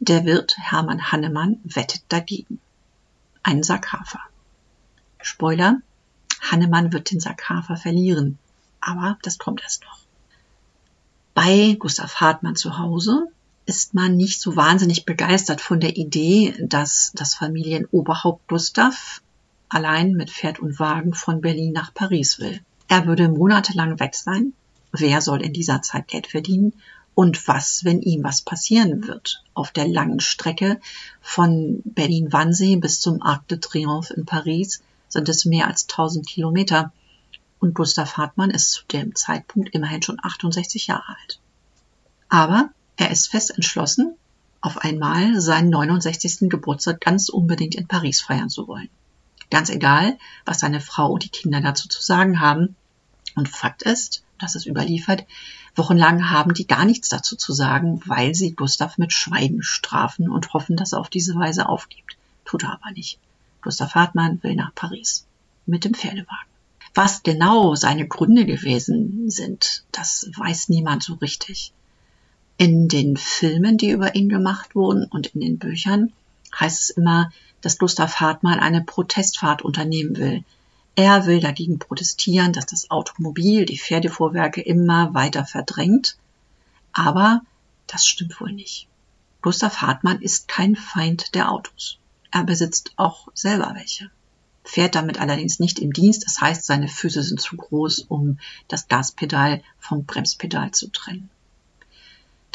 Der 0.00 0.24
Wirt 0.24 0.56
Hermann 0.58 1.10
Hannemann 1.10 1.60
wettet 1.64 2.02
dagegen. 2.08 2.60
Ein 3.42 3.64
Sack 3.64 3.92
Hafer. 3.92 4.20
Spoiler, 5.20 5.80
Hannemann 6.40 6.92
wird 6.92 7.10
den 7.10 7.18
Sack 7.18 7.48
Hafer 7.48 7.76
verlieren, 7.76 8.38
aber 8.80 9.18
das 9.22 9.38
kommt 9.38 9.62
erst 9.62 9.82
noch. 9.82 9.98
Bei 11.34 11.76
Gustav 11.78 12.20
Hartmann 12.20 12.54
zu 12.54 12.78
Hause 12.78 13.26
ist 13.68 13.92
man 13.92 14.16
nicht 14.16 14.40
so 14.40 14.56
wahnsinnig 14.56 15.04
begeistert 15.04 15.60
von 15.60 15.78
der 15.78 15.98
Idee, 15.98 16.54
dass 16.58 17.12
das 17.14 17.34
Familienoberhaupt 17.34 18.48
Gustav 18.48 19.20
allein 19.68 20.12
mit 20.12 20.30
Pferd 20.30 20.58
und 20.58 20.80
Wagen 20.80 21.12
von 21.12 21.42
Berlin 21.42 21.72
nach 21.74 21.92
Paris 21.92 22.38
will. 22.38 22.60
Er 22.88 23.06
würde 23.06 23.28
monatelang 23.28 24.00
weg 24.00 24.14
sein. 24.14 24.54
Wer 24.92 25.20
soll 25.20 25.42
in 25.42 25.52
dieser 25.52 25.82
Zeit 25.82 26.08
Geld 26.08 26.28
verdienen? 26.28 26.72
Und 27.14 27.46
was, 27.46 27.84
wenn 27.84 28.00
ihm 28.00 28.24
was 28.24 28.40
passieren 28.40 29.06
wird? 29.06 29.44
Auf 29.52 29.70
der 29.70 29.86
langen 29.86 30.20
Strecke 30.20 30.80
von 31.20 31.82
Berlin-Wannsee 31.84 32.76
bis 32.76 33.00
zum 33.00 33.20
Arc 33.20 33.48
de 33.48 33.58
Triomphe 33.58 34.14
in 34.14 34.24
Paris 34.24 34.80
sind 35.10 35.28
es 35.28 35.44
mehr 35.44 35.66
als 35.66 35.82
1000 35.82 36.26
Kilometer. 36.26 36.90
Und 37.60 37.74
Gustav 37.74 38.16
Hartmann 38.16 38.50
ist 38.50 38.70
zu 38.70 38.86
dem 38.86 39.14
Zeitpunkt 39.14 39.74
immerhin 39.74 40.00
schon 40.00 40.18
68 40.22 40.86
Jahre 40.86 41.16
alt. 41.20 41.38
Aber 42.30 42.70
er 42.98 43.12
ist 43.12 43.28
fest 43.28 43.54
entschlossen, 43.54 44.16
auf 44.60 44.78
einmal 44.78 45.40
seinen 45.40 45.70
69. 45.70 46.50
Geburtstag 46.50 47.00
ganz 47.00 47.28
unbedingt 47.28 47.76
in 47.76 47.86
Paris 47.86 48.20
feiern 48.20 48.50
zu 48.50 48.66
wollen. 48.66 48.88
Ganz 49.50 49.70
egal, 49.70 50.18
was 50.44 50.58
seine 50.58 50.80
Frau 50.80 51.12
und 51.12 51.22
die 51.22 51.28
Kinder 51.30 51.60
dazu 51.60 51.88
zu 51.88 52.02
sagen 52.02 52.40
haben. 52.40 52.74
Und 53.36 53.48
Fakt 53.48 53.82
ist, 53.82 54.24
das 54.40 54.56
ist 54.56 54.66
überliefert, 54.66 55.26
wochenlang 55.76 56.30
haben 56.30 56.54
die 56.54 56.66
gar 56.66 56.84
nichts 56.84 57.08
dazu 57.08 57.36
zu 57.36 57.52
sagen, 57.52 58.02
weil 58.04 58.34
sie 58.34 58.56
Gustav 58.56 58.98
mit 58.98 59.12
Schweigen 59.12 59.62
strafen 59.62 60.28
und 60.28 60.52
hoffen, 60.52 60.76
dass 60.76 60.92
er 60.92 60.98
auf 60.98 61.08
diese 61.08 61.36
Weise 61.36 61.68
aufgibt. 61.68 62.16
Tut 62.44 62.64
er 62.64 62.72
aber 62.72 62.90
nicht. 62.90 63.20
Gustav 63.62 63.94
Hartmann 63.94 64.42
will 64.42 64.56
nach 64.56 64.74
Paris. 64.74 65.24
Mit 65.66 65.84
dem 65.84 65.94
Pferdewagen. 65.94 66.50
Was 66.94 67.22
genau 67.22 67.76
seine 67.76 68.08
Gründe 68.08 68.44
gewesen 68.44 69.30
sind, 69.30 69.84
das 69.92 70.28
weiß 70.36 70.68
niemand 70.68 71.04
so 71.04 71.14
richtig. 71.14 71.72
In 72.60 72.88
den 72.88 73.16
Filmen, 73.16 73.78
die 73.78 73.90
über 73.90 74.16
ihn 74.16 74.28
gemacht 74.28 74.74
wurden 74.74 75.04
und 75.04 75.28
in 75.28 75.40
den 75.40 75.58
Büchern 75.58 76.12
heißt 76.58 76.80
es 76.80 76.90
immer, 76.90 77.30
dass 77.60 77.78
Gustav 77.78 78.16
Hartmann 78.16 78.58
eine 78.58 78.82
Protestfahrt 78.82 79.62
unternehmen 79.62 80.16
will. 80.16 80.42
Er 80.96 81.26
will 81.26 81.38
dagegen 81.38 81.78
protestieren, 81.78 82.52
dass 82.52 82.66
das 82.66 82.90
Automobil 82.90 83.64
die 83.64 83.78
Pferdefuhrwerke 83.78 84.60
immer 84.60 85.14
weiter 85.14 85.46
verdrängt. 85.46 86.16
Aber 86.92 87.42
das 87.86 88.04
stimmt 88.04 88.40
wohl 88.40 88.50
nicht. 88.50 88.88
Gustav 89.40 89.80
Hartmann 89.80 90.20
ist 90.20 90.48
kein 90.48 90.74
Feind 90.74 91.36
der 91.36 91.52
Autos. 91.52 91.98
Er 92.32 92.42
besitzt 92.42 92.90
auch 92.96 93.28
selber 93.34 93.70
welche. 93.76 94.10
Fährt 94.64 94.96
damit 94.96 95.20
allerdings 95.20 95.60
nicht 95.60 95.78
im 95.78 95.92
Dienst, 95.92 96.26
das 96.26 96.40
heißt, 96.40 96.66
seine 96.66 96.88
Füße 96.88 97.22
sind 97.22 97.40
zu 97.40 97.56
groß, 97.56 98.06
um 98.08 98.40
das 98.66 98.88
Gaspedal 98.88 99.62
vom 99.78 100.06
Bremspedal 100.06 100.72
zu 100.72 100.88
trennen. 100.90 101.30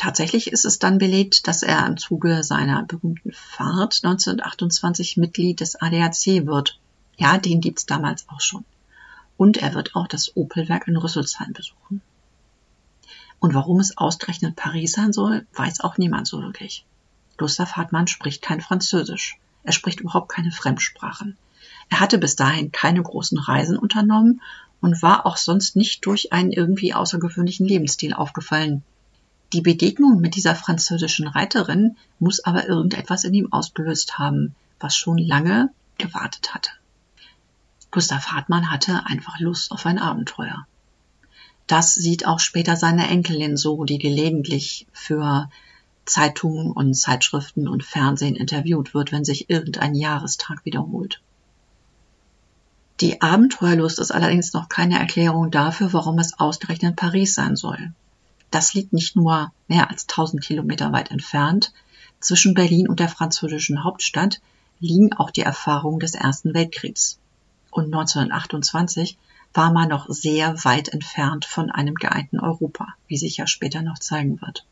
Tatsächlich 0.03 0.48
ist 0.48 0.65
es 0.65 0.79
dann 0.79 0.98
belegt, 0.98 1.48
dass 1.48 1.63
er 1.63 1.88
im 1.88 1.95
Zuge 1.95 2.43
seiner 2.43 2.83
berühmten 2.83 3.31
Fahrt 3.31 4.01
1928 4.03 5.15
Mitglied 5.15 5.62
des 5.62 5.81
ADAC 5.81 6.45
wird. 6.45 6.77
Ja, 7.15 7.38
den 7.38 7.62
gibt's 7.62 7.86
damals 7.86 8.27
auch 8.27 8.41
schon. 8.41 8.65
Und 9.38 9.55
er 9.55 9.74
wird 9.74 9.95
auch 9.95 10.10
das 10.10 10.36
Opelwerk 10.36 10.89
in 10.89 10.98
Rüsselsheim 10.98 11.53
besuchen. 11.53 12.01
Und 13.39 13.53
warum 13.53 13.79
es 13.79 13.98
ausgerechnet 13.98 14.57
Paris 14.57 14.91
sein 14.91 15.13
soll, 15.13 15.48
weiß 15.53 15.79
auch 15.79 15.98
niemand 15.98 16.27
so 16.27 16.41
wirklich. 16.41 16.83
Gustav 17.38 17.77
Hartmann 17.77 18.07
spricht 18.07 18.41
kein 18.41 18.60
Französisch. 18.60 19.38
Er 19.63 19.72
spricht 19.72 20.01
überhaupt 20.01 20.27
keine 20.27 20.51
Fremdsprachen. 20.51 21.38
Er 21.88 22.01
hatte 22.01 22.17
bis 22.17 22.36
dahin 22.36 22.74
keine 22.74 23.01
großen 23.01 23.38
Reisen 23.38 23.77
unternommen 23.77 24.41
und 24.81 25.01
war 25.01 25.25
auch 25.25 25.38
sonst 25.38 25.77
nicht 25.77 26.05
durch 26.05 26.33
einen 26.33 26.51
irgendwie 26.51 26.93
außergewöhnlichen 26.93 27.65
Lebensstil 27.65 28.13
aufgefallen. 28.13 28.83
Die 29.53 29.62
Begegnung 29.62 30.19
mit 30.19 30.36
dieser 30.36 30.55
französischen 30.55 31.27
Reiterin 31.27 31.95
muss 32.17 32.43
aber 32.43 32.67
irgendetwas 32.67 33.24
in 33.24 33.36
ihm 33.36 33.53
ausgelöst 33.53 34.17
haben, 34.17 34.55
was 34.79 34.95
schon 34.95 35.19
lange 35.19 35.69
gewartet 36.00 36.55
hatte. 36.55 36.72
Gustav 37.91 38.31
Hartmann 38.31 38.72
hatte 38.72 39.05
einfach 39.05 39.39
Lust 39.39 39.72
auf 39.72 39.86
ein 39.86 40.00
Abenteuer. 40.00 40.65
Das 41.67 41.93
sieht 41.93 42.25
auch 42.25 42.39
später 42.39 42.75
seine 42.75 43.07
Enkelin 43.07 43.55
so, 43.55 43.86
die 43.86 44.00
gelegentlich 44.00 44.88
für 44.91 45.51
Zeitungen 46.05 46.72
und 46.72 46.95
Zeitschriften 46.95 47.67
und 47.67 47.83
Fernsehen 47.83 48.36
interviewt 48.36 48.95
wird, 48.95 49.12
wenn 49.12 49.24
sich 49.24 49.51
irgendein 49.51 49.93
Jahrestag 49.93 50.65
wiederholt. 50.65 51.22
Die 53.01 53.22
Abenteuerlust 53.22 54.00
ist 54.00 54.12
allerdings 54.12 54.53
noch 54.53 54.67
keine 54.67 54.98
Erklärung 54.98 55.51
dafür, 55.51 55.93
warum 55.93 56.17
es 56.17 56.39
ausgerechnet 56.39 56.95
Paris 56.95 57.36
sein 57.36 57.55
soll. 57.55 57.93
Das 58.53 58.75
liegt 58.75 58.93
nicht 58.93 59.15
nur 59.15 59.51
mehr 59.67 59.89
als 59.89 60.03
1000 60.03 60.43
Kilometer 60.43 60.91
weit 60.91 61.10
entfernt. 61.10 61.74
Zwischen 62.19 62.53
Berlin 62.53 62.88
und 62.88 63.00
der 63.00 63.10
französischen 63.10 63.83
Hauptstadt 63.83 64.41
liegen 64.79 65.12
auch 65.13 65.31
die 65.31 65.41
Erfahrungen 65.41 66.00
des 66.00 66.13
Ersten 66.13 66.53
Weltkriegs. 66.53 67.17
Und 67.72 67.86
1928 67.86 69.17
war 69.55 69.74
man 69.74 69.89
noch 69.89 70.05
sehr 70.07 70.63
weit 70.65 70.89
entfernt 70.89 71.45
von 71.45 71.72
einem 71.72 71.95
geeinten 71.95 72.39
Europa, 72.39 72.89
wie 73.07 73.17
sich 73.17 73.38
ja 73.38 73.48
später 73.48 73.81
noch 73.81 73.98
zeigen 73.98 74.39
wird. 74.39 74.67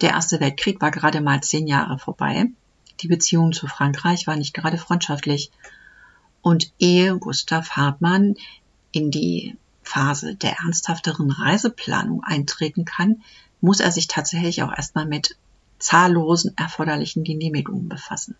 Der 0.00 0.10
Erste 0.10 0.38
Weltkrieg 0.38 0.80
war 0.80 0.92
gerade 0.92 1.20
mal 1.20 1.42
zehn 1.42 1.66
Jahre 1.66 1.98
vorbei. 1.98 2.46
Die 3.00 3.08
Beziehung 3.08 3.52
zu 3.52 3.66
Frankreich 3.66 4.28
war 4.28 4.36
nicht 4.36 4.54
gerade 4.54 4.78
freundschaftlich. 4.78 5.50
Und 6.42 6.70
ehe 6.78 7.18
Gustav 7.18 7.70
Hartmann 7.70 8.36
in 8.92 9.10
die 9.10 9.56
Phase 9.88 10.34
der 10.34 10.58
ernsthafteren 10.58 11.30
Reiseplanung 11.30 12.22
eintreten 12.22 12.84
kann, 12.84 13.22
muss 13.60 13.80
er 13.80 13.90
sich 13.90 14.06
tatsächlich 14.06 14.62
auch 14.62 14.72
erstmal 14.72 15.06
mit 15.06 15.36
zahllosen 15.78 16.56
erforderlichen 16.56 17.24
Genehmigungen 17.24 17.88
befassen. 17.88 18.36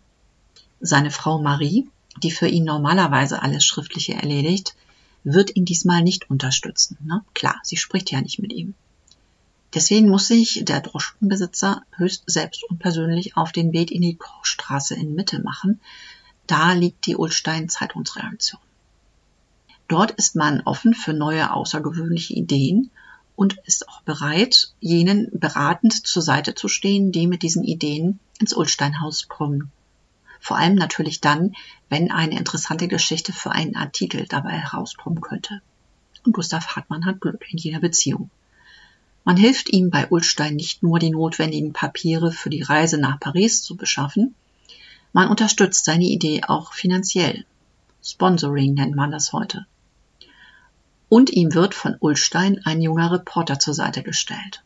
Seine 0.79 1.11
Frau 1.11 1.41
Marie, 1.41 1.89
die 2.21 2.31
für 2.31 2.47
ihn 2.47 2.65
normalerweise 2.65 3.41
alles 3.41 3.65
Schriftliche 3.65 4.13
erledigt, 4.13 4.75
wird 5.23 5.55
ihn 5.55 5.65
diesmal 5.65 6.03
nicht 6.03 6.29
unterstützen. 6.29 6.97
Ne? 7.03 7.23
Klar, 7.33 7.59
sie 7.63 7.77
spricht 7.77 8.11
ja 8.11 8.21
nicht 8.21 8.39
mit 8.39 8.53
ihm. 8.53 8.75
Deswegen 9.73 10.09
muss 10.09 10.27
sich 10.27 10.61
der 10.63 10.81
Droschkenbesitzer 10.81 11.83
höchst 11.95 12.23
selbst 12.27 12.63
und 12.69 12.79
persönlich 12.79 13.37
auf 13.37 13.51
den 13.51 13.73
Weg 13.73 13.91
in 13.91 14.01
die 14.01 14.15
Kochstraße 14.15 14.95
in 14.95 15.15
Mitte 15.15 15.41
machen. 15.41 15.79
Da 16.47 16.73
liegt 16.73 17.05
die 17.05 17.15
Ulstein 17.15 17.69
Zeitungsreaktion. 17.69 18.61
Dort 19.89 20.11
ist 20.11 20.35
man 20.35 20.61
offen 20.65 20.93
für 20.93 21.13
neue 21.13 21.51
außergewöhnliche 21.51 22.35
Ideen 22.35 22.91
und 23.35 23.57
ist 23.65 23.89
auch 23.89 24.01
bereit, 24.01 24.71
jenen 24.79 25.31
beratend 25.33 26.05
zur 26.05 26.21
Seite 26.21 26.53
zu 26.53 26.67
stehen, 26.67 27.11
die 27.11 27.25
mit 27.25 27.41
diesen 27.41 27.63
Ideen 27.63 28.19
ins 28.39 28.53
Ulsteinhaus 28.53 29.27
kommen. 29.27 29.71
Vor 30.39 30.57
allem 30.57 30.75
natürlich 30.75 31.21
dann, 31.21 31.55
wenn 31.89 32.11
eine 32.11 32.37
interessante 32.37 32.87
Geschichte 32.87 33.33
für 33.33 33.49
einen 33.49 33.75
Artikel 33.75 34.27
dabei 34.29 34.51
herauskommen 34.51 35.21
könnte. 35.21 35.59
Und 36.23 36.33
Gustav 36.33 36.75
Hartmann 36.75 37.07
hat 37.07 37.19
Glück 37.19 37.43
in 37.49 37.57
jener 37.57 37.79
Beziehung. 37.79 38.29
Man 39.23 39.37
hilft 39.37 39.69
ihm 39.69 39.89
bei 39.89 40.07
Ulstein 40.07 40.55
nicht 40.55 40.83
nur 40.83 40.99
die 40.99 41.09
notwendigen 41.09 41.73
Papiere 41.73 42.31
für 42.31 42.51
die 42.51 42.61
Reise 42.61 42.99
nach 42.99 43.19
Paris 43.19 43.63
zu 43.63 43.75
beschaffen, 43.75 44.35
man 45.13 45.29
unterstützt 45.29 45.85
seine 45.85 46.05
Idee 46.05 46.43
auch 46.43 46.73
finanziell. 46.73 47.43
Sponsoring 48.03 48.75
nennt 48.75 48.95
man 48.95 49.09
das 49.09 49.33
heute 49.33 49.65
und 51.09 51.31
ihm 51.31 51.53
wird 51.53 51.73
von 51.73 51.97
Ulstein 51.99 52.61
ein 52.63 52.81
junger 52.81 53.11
Reporter 53.11 53.59
zur 53.59 53.73
Seite 53.73 54.03
gestellt. 54.03 54.63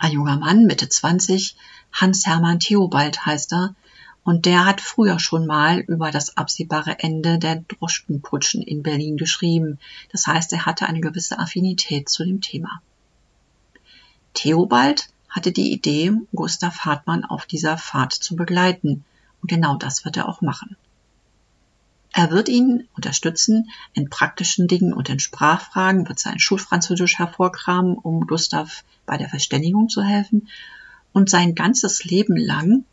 Ein 0.00 0.12
junger 0.12 0.36
Mann, 0.36 0.64
Mitte 0.66 0.88
20, 0.88 1.56
Hans-Hermann 1.92 2.60
Theobald 2.60 3.24
heißt 3.24 3.52
er, 3.52 3.74
und 4.24 4.44
der 4.44 4.66
hat 4.66 4.82
früher 4.82 5.18
schon 5.18 5.46
mal 5.46 5.78
über 5.78 6.10
das 6.10 6.36
absehbare 6.36 6.98
Ende 6.98 7.38
der 7.38 7.64
Droschkenputschen 7.66 8.60
in 8.62 8.82
Berlin 8.82 9.16
geschrieben. 9.16 9.78
Das 10.12 10.26
heißt, 10.26 10.52
er 10.52 10.66
hatte 10.66 10.86
eine 10.86 11.00
gewisse 11.00 11.38
Affinität 11.38 12.10
zu 12.10 12.24
dem 12.24 12.42
Thema. 12.42 12.82
Theobald 14.34 15.08
hatte 15.30 15.50
die 15.50 15.72
Idee, 15.72 16.12
Gustav 16.34 16.80
Hartmann 16.80 17.24
auf 17.24 17.46
dieser 17.46 17.78
Fahrt 17.78 18.12
zu 18.12 18.36
begleiten. 18.36 19.04
Und 19.40 19.48
genau 19.48 19.76
das 19.76 20.04
wird 20.04 20.18
er 20.18 20.28
auch 20.28 20.42
machen. 20.42 20.76
Er 22.18 22.32
wird 22.32 22.48
ihn 22.48 22.88
unterstützen 22.96 23.70
in 23.94 24.10
praktischen 24.10 24.66
Dingen 24.66 24.92
und 24.92 25.08
in 25.08 25.20
Sprachfragen, 25.20 26.08
wird 26.08 26.18
sein 26.18 26.40
Schulfranzösisch 26.40 27.16
hervorkramen, 27.16 27.94
um 27.94 28.26
Gustav 28.26 28.82
bei 29.06 29.16
der 29.16 29.28
Verständigung 29.28 29.88
zu 29.88 30.02
helfen. 30.02 30.48
Und 31.12 31.30
sein 31.30 31.54
ganzes 31.54 32.02
Leben 32.02 32.36
lang 32.36 32.84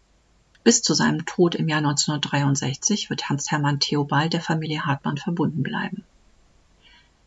Bis 0.63 0.83
zu 0.83 0.93
seinem 0.93 1.25
Tod 1.25 1.55
im 1.55 1.67
Jahr 1.67 1.79
1963 1.79 3.09
wird 3.09 3.27
Hans-Hermann 3.27 3.79
Theobald 3.79 4.33
der 4.33 4.41
Familie 4.41 4.85
Hartmann 4.85 5.17
verbunden 5.17 5.63
bleiben. 5.63 6.03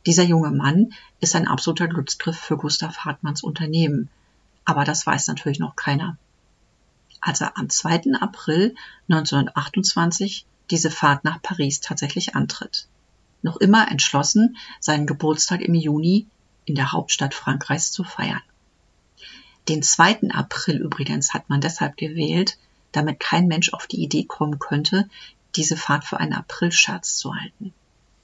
Dieser 0.06 0.22
junge 0.22 0.52
Mann 0.52 0.92
ist 1.18 1.34
ein 1.34 1.48
absoluter 1.48 1.88
Glücksgriff 1.88 2.38
für 2.38 2.56
Gustav 2.56 2.98
Hartmanns 2.98 3.42
Unternehmen, 3.42 4.08
aber 4.64 4.84
das 4.84 5.04
weiß 5.04 5.26
natürlich 5.26 5.58
noch 5.58 5.74
keiner. 5.74 6.16
Als 7.20 7.40
er 7.40 7.58
am 7.58 7.68
2. 7.68 8.14
April 8.20 8.76
1928 9.08 10.46
diese 10.70 10.90
Fahrt 10.90 11.24
nach 11.24 11.40
Paris 11.42 11.80
tatsächlich 11.80 12.36
antritt. 12.36 12.88
Noch 13.42 13.56
immer 13.56 13.90
entschlossen, 13.90 14.56
seinen 14.80 15.06
Geburtstag 15.06 15.60
im 15.60 15.74
Juni 15.74 16.26
in 16.64 16.74
der 16.74 16.92
Hauptstadt 16.92 17.34
Frankreichs 17.34 17.92
zu 17.92 18.04
feiern. 18.04 18.42
Den 19.68 19.82
2. 19.82 20.30
April 20.30 20.78
übrigens 20.78 21.34
hat 21.34 21.48
man 21.48 21.60
deshalb 21.60 21.96
gewählt, 21.96 22.58
damit 22.92 23.20
kein 23.20 23.46
Mensch 23.46 23.72
auf 23.72 23.86
die 23.86 24.02
Idee 24.02 24.24
kommen 24.24 24.58
könnte, 24.58 25.08
diese 25.56 25.76
Fahrt 25.76 26.04
für 26.04 26.18
einen 26.18 26.32
Aprilscherz 26.32 27.16
zu 27.16 27.34
halten. 27.34 27.74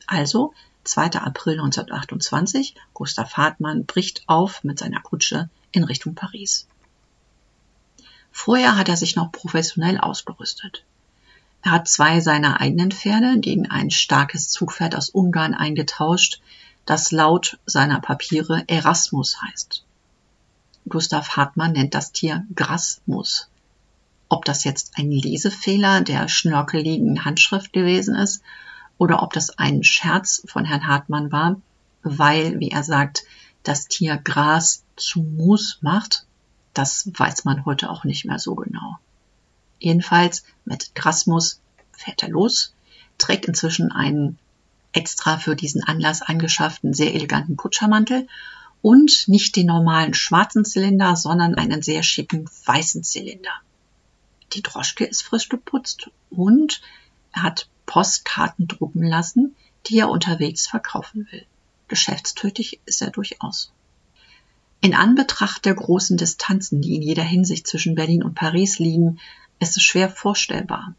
Also 0.07 0.55
2. 0.85 1.13
April 1.21 1.55
1928, 1.55 2.75
Gustav 2.93 3.37
Hartmann 3.37 3.87
bricht 3.87 4.23
auf 4.27 4.65
mit 4.65 4.79
seiner 4.79 5.01
Kutsche 5.01 5.49
in 5.73 5.85
Richtung 5.85 6.15
Paris. 6.15 6.67
Vorher 8.31 8.77
hat 8.77 8.89
er 8.89 8.97
sich 8.97 9.17
noch 9.17 9.33
professionell 9.33 9.99
ausgerüstet. 9.99 10.85
Er 11.65 11.71
hat 11.71 11.89
zwei 11.89 12.21
seiner 12.21 12.61
eigenen 12.61 12.91
Pferde 12.91 13.41
gegen 13.41 13.71
ein 13.71 13.91
starkes 13.91 14.51
Zugpferd 14.51 14.95
aus 14.95 15.09
Ungarn 15.09 15.55
eingetauscht, 15.55 16.43
das 16.85 17.11
laut 17.11 17.59
seiner 17.65 18.01
Papiere 18.01 18.65
Erasmus 18.67 19.41
heißt. 19.41 19.83
Gustav 20.87 21.39
Hartmann 21.39 21.73
nennt 21.73 21.95
das 21.95 22.13
Tier 22.13 22.45
Grasmus. 22.55 23.49
Ob 24.29 24.45
das 24.45 24.65
jetzt 24.65 24.99
ein 24.99 25.11
Lesefehler 25.11 26.03
der 26.03 26.29
schnörkeligen 26.29 27.25
Handschrift 27.25 27.73
gewesen 27.73 28.15
ist 28.15 28.43
oder 28.99 29.23
ob 29.23 29.33
das 29.33 29.59
ein 29.59 29.83
Scherz 29.83 30.43
von 30.47 30.67
Herrn 30.67 30.87
Hartmann 30.87 31.33
war, 31.33 31.57
weil, 32.03 32.61
wie 32.61 32.73
er 32.73 32.85
sagt, 32.85 33.25
das 33.63 33.89
Tier 33.89 34.19
Gras 34.19 34.85
zu 34.97 35.21
Mus 35.23 35.79
macht, 35.81 36.27
das 36.75 37.11
weiß 37.11 37.47
man 37.47 37.65
heute 37.65 37.89
auch 37.89 38.05
nicht 38.05 38.27
mehr 38.27 38.39
so 38.39 38.55
genau. 38.55 38.99
Jedenfalls 39.85 40.45
mit 40.65 40.95
Grasmus 40.95 41.61
fährt 41.93 42.23
er 42.23 42.31
los, 42.31 42.73
trägt 43.19 43.45
inzwischen 43.45 43.93
einen 43.93 44.39
extra 44.93 45.37
für 45.37 45.57
diesen 45.57 45.85
Anlass 45.85 46.23
angeschafften 46.23 46.95
sehr 46.95 47.15
eleganten 47.15 47.59
Kutschermantel 47.59 48.27
und 48.81 49.29
nicht 49.29 49.57
den 49.57 49.67
normalen 49.67 50.15
schwarzen 50.15 50.65
Zylinder, 50.65 51.17
sondern 51.17 51.55
einen 51.55 51.83
sehr 51.83 52.03
schicken 52.03 52.49
weißen 52.65 53.05
Zylinder. 53.05 53.53
Die 54.55 54.63
Droschke 54.63 55.05
ist 55.05 55.21
frisch 55.21 55.51
geputzt 55.51 56.09
und 56.31 56.81
er 57.33 57.43
hat 57.43 57.69
Postkarten 57.85 58.67
drucken 58.67 59.03
lassen, 59.03 59.55
die 59.87 59.99
er 59.99 60.09
unterwegs 60.09 60.67
verkaufen 60.67 61.29
will. 61.31 61.45
Geschäftstüchtig 61.89 62.81
ist 62.87 63.03
er 63.03 63.11
durchaus. 63.11 63.71
In 64.81 64.95
Anbetracht 64.95 65.67
der 65.67 65.75
großen 65.75 66.17
Distanzen, 66.17 66.81
die 66.81 66.95
in 66.95 67.03
jeder 67.03 67.23
Hinsicht 67.23 67.67
zwischen 67.67 67.95
Berlin 67.95 68.23
und 68.23 68.35
Paris 68.35 68.79
liegen, 68.79 69.19
ist 69.65 69.77
es 69.77 69.83
schwer 69.83 70.09
vorstellbar. 70.09 70.95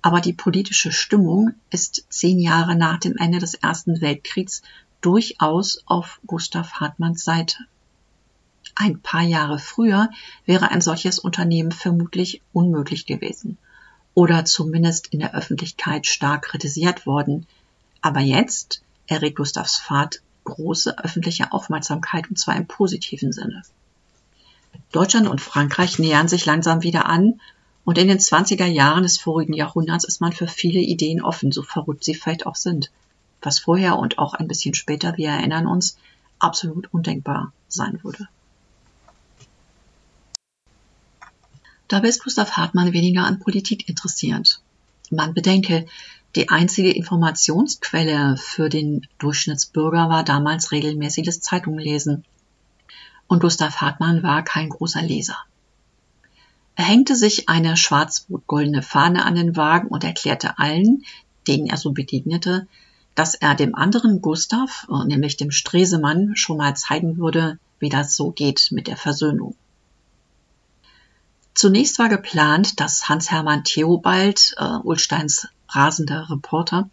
Aber 0.00 0.20
die 0.20 0.32
politische 0.32 0.92
Stimmung 0.92 1.54
ist 1.70 2.06
zehn 2.08 2.38
Jahre 2.38 2.76
nach 2.76 2.98
dem 2.98 3.16
Ende 3.16 3.40
des 3.40 3.54
Ersten 3.54 4.00
Weltkriegs 4.00 4.62
durchaus 5.00 5.82
auf 5.86 6.20
Gustav 6.26 6.74
Hartmanns 6.74 7.24
Seite. 7.24 7.58
Ein 8.76 9.00
paar 9.00 9.22
Jahre 9.22 9.58
früher 9.58 10.08
wäre 10.46 10.70
ein 10.70 10.80
solches 10.80 11.18
Unternehmen 11.18 11.72
vermutlich 11.72 12.40
unmöglich 12.52 13.06
gewesen 13.06 13.58
oder 14.14 14.44
zumindest 14.44 15.08
in 15.08 15.18
der 15.18 15.34
Öffentlichkeit 15.34 16.06
stark 16.06 16.42
kritisiert 16.42 17.06
worden. 17.06 17.46
Aber 18.00 18.20
jetzt 18.20 18.82
erregt 19.08 19.36
Gustavs 19.36 19.78
Fahrt 19.78 20.22
große 20.44 20.98
öffentliche 21.02 21.52
Aufmerksamkeit 21.52 22.30
und 22.30 22.38
zwar 22.38 22.56
im 22.56 22.66
positiven 22.66 23.32
Sinne. 23.32 23.62
Deutschland 24.92 25.28
und 25.28 25.40
Frankreich 25.40 25.98
nähern 25.98 26.28
sich 26.28 26.46
langsam 26.46 26.82
wieder 26.82 27.06
an 27.06 27.40
und 27.88 27.96
in 27.96 28.08
den 28.08 28.18
20er 28.18 28.66
Jahren 28.66 29.02
des 29.02 29.16
vorigen 29.16 29.54
Jahrhunderts 29.54 30.04
ist 30.04 30.20
man 30.20 30.34
für 30.34 30.46
viele 30.46 30.78
Ideen 30.78 31.22
offen, 31.22 31.52
so 31.52 31.62
verrückt 31.62 32.04
sie 32.04 32.12
vielleicht 32.12 32.44
auch 32.44 32.54
sind, 32.54 32.90
was 33.40 33.60
vorher 33.60 33.98
und 33.98 34.18
auch 34.18 34.34
ein 34.34 34.46
bisschen 34.46 34.74
später, 34.74 35.16
wir 35.16 35.30
erinnern 35.30 35.66
uns, 35.66 35.96
absolut 36.38 36.92
undenkbar 36.92 37.50
sein 37.66 37.98
würde. 38.02 38.28
Dabei 41.88 42.08
ist 42.08 42.22
Gustav 42.22 42.58
Hartmann 42.58 42.92
weniger 42.92 43.24
an 43.24 43.40
Politik 43.40 43.88
interessiert. 43.88 44.60
Man 45.10 45.32
bedenke, 45.32 45.86
die 46.36 46.50
einzige 46.50 46.90
Informationsquelle 46.90 48.36
für 48.36 48.68
den 48.68 49.06
Durchschnittsbürger 49.16 50.10
war 50.10 50.24
damals 50.24 50.72
regelmäßiges 50.72 51.40
Zeitunglesen. 51.40 52.26
Und 53.28 53.40
Gustav 53.40 53.76
Hartmann 53.76 54.22
war 54.22 54.44
kein 54.44 54.68
großer 54.68 55.00
Leser. 55.00 55.38
Er 56.78 56.84
hängte 56.84 57.16
sich 57.16 57.48
eine 57.48 57.76
schwarz-rot-goldene 57.76 58.82
Fahne 58.82 59.24
an 59.24 59.34
den 59.34 59.56
Wagen 59.56 59.88
und 59.88 60.04
erklärte 60.04 60.60
allen, 60.60 61.04
denen 61.48 61.66
er 61.66 61.76
so 61.76 61.90
begegnete, 61.90 62.68
dass 63.16 63.34
er 63.34 63.56
dem 63.56 63.74
anderen 63.74 64.22
Gustav, 64.22 64.86
nämlich 65.06 65.36
dem 65.36 65.50
Stresemann, 65.50 66.36
schon 66.36 66.56
mal 66.56 66.76
zeigen 66.76 67.18
würde, 67.18 67.58
wie 67.80 67.88
das 67.88 68.14
so 68.14 68.30
geht 68.30 68.68
mit 68.70 68.86
der 68.86 68.96
Versöhnung. 68.96 69.56
Zunächst 71.52 71.98
war 71.98 72.08
geplant, 72.08 72.78
dass 72.78 73.08
Hans-Hermann 73.08 73.64
Theobald, 73.64 74.54
äh, 74.58 74.76
Ulsteins 74.84 75.48
rasender 75.68 76.30
Reporter, 76.30 76.88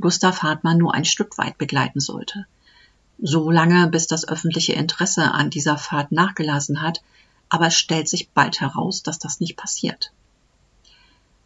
Gustav 0.00 0.44
Hartmann 0.44 0.78
nur 0.78 0.94
ein 0.94 1.04
Stück 1.04 1.38
weit 1.38 1.58
begleiten 1.58 1.98
sollte. 1.98 2.46
So 3.18 3.50
lange, 3.50 3.88
bis 3.88 4.06
das 4.06 4.28
öffentliche 4.28 4.74
Interesse 4.74 5.32
an 5.32 5.50
dieser 5.50 5.76
Fahrt 5.76 6.12
nachgelassen 6.12 6.82
hat, 6.82 7.02
aber 7.54 7.68
es 7.68 7.76
stellt 7.76 8.08
sich 8.08 8.30
bald 8.30 8.60
heraus, 8.60 9.04
dass 9.04 9.20
das 9.20 9.38
nicht 9.38 9.56
passiert. 9.56 10.10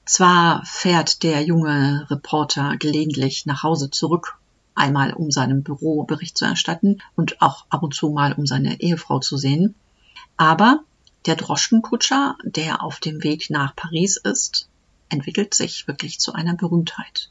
Zwar 0.06 0.64
fährt 0.64 1.22
der 1.22 1.42
junge 1.42 2.06
Reporter 2.08 2.78
gelegentlich 2.78 3.44
nach 3.44 3.62
Hause 3.62 3.90
zurück, 3.90 4.38
einmal 4.74 5.12
um 5.12 5.30
seinem 5.30 5.62
Büro 5.62 6.04
Bericht 6.04 6.38
zu 6.38 6.46
erstatten 6.46 7.02
und 7.14 7.42
auch 7.42 7.66
ab 7.68 7.82
und 7.82 7.94
zu 7.94 8.08
mal 8.08 8.32
um 8.32 8.46
seine 8.46 8.80
Ehefrau 8.80 9.18
zu 9.18 9.36
sehen, 9.36 9.74
aber 10.38 10.80
der 11.26 11.36
Droschkenkutscher, 11.36 12.38
der 12.42 12.82
auf 12.82 13.00
dem 13.00 13.22
Weg 13.22 13.50
nach 13.50 13.76
Paris 13.76 14.16
ist, 14.16 14.70
entwickelt 15.10 15.52
sich 15.52 15.88
wirklich 15.88 16.20
zu 16.20 16.32
einer 16.32 16.54
Berühmtheit. 16.54 17.28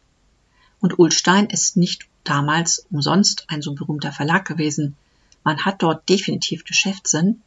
Und 0.79 0.99
Ulstein 0.99 1.47
ist 1.47 1.77
nicht 1.77 2.05
damals 2.23 2.85
umsonst 2.91 3.45
ein 3.47 3.63
so 3.63 3.73
berühmter 3.73 4.11
Verlag 4.11 4.45
gewesen. 4.45 4.95
Man 5.43 5.65
hat 5.65 5.81
dort 5.81 6.07
definitiv 6.09 6.63
Geschäftssinn 6.63 7.41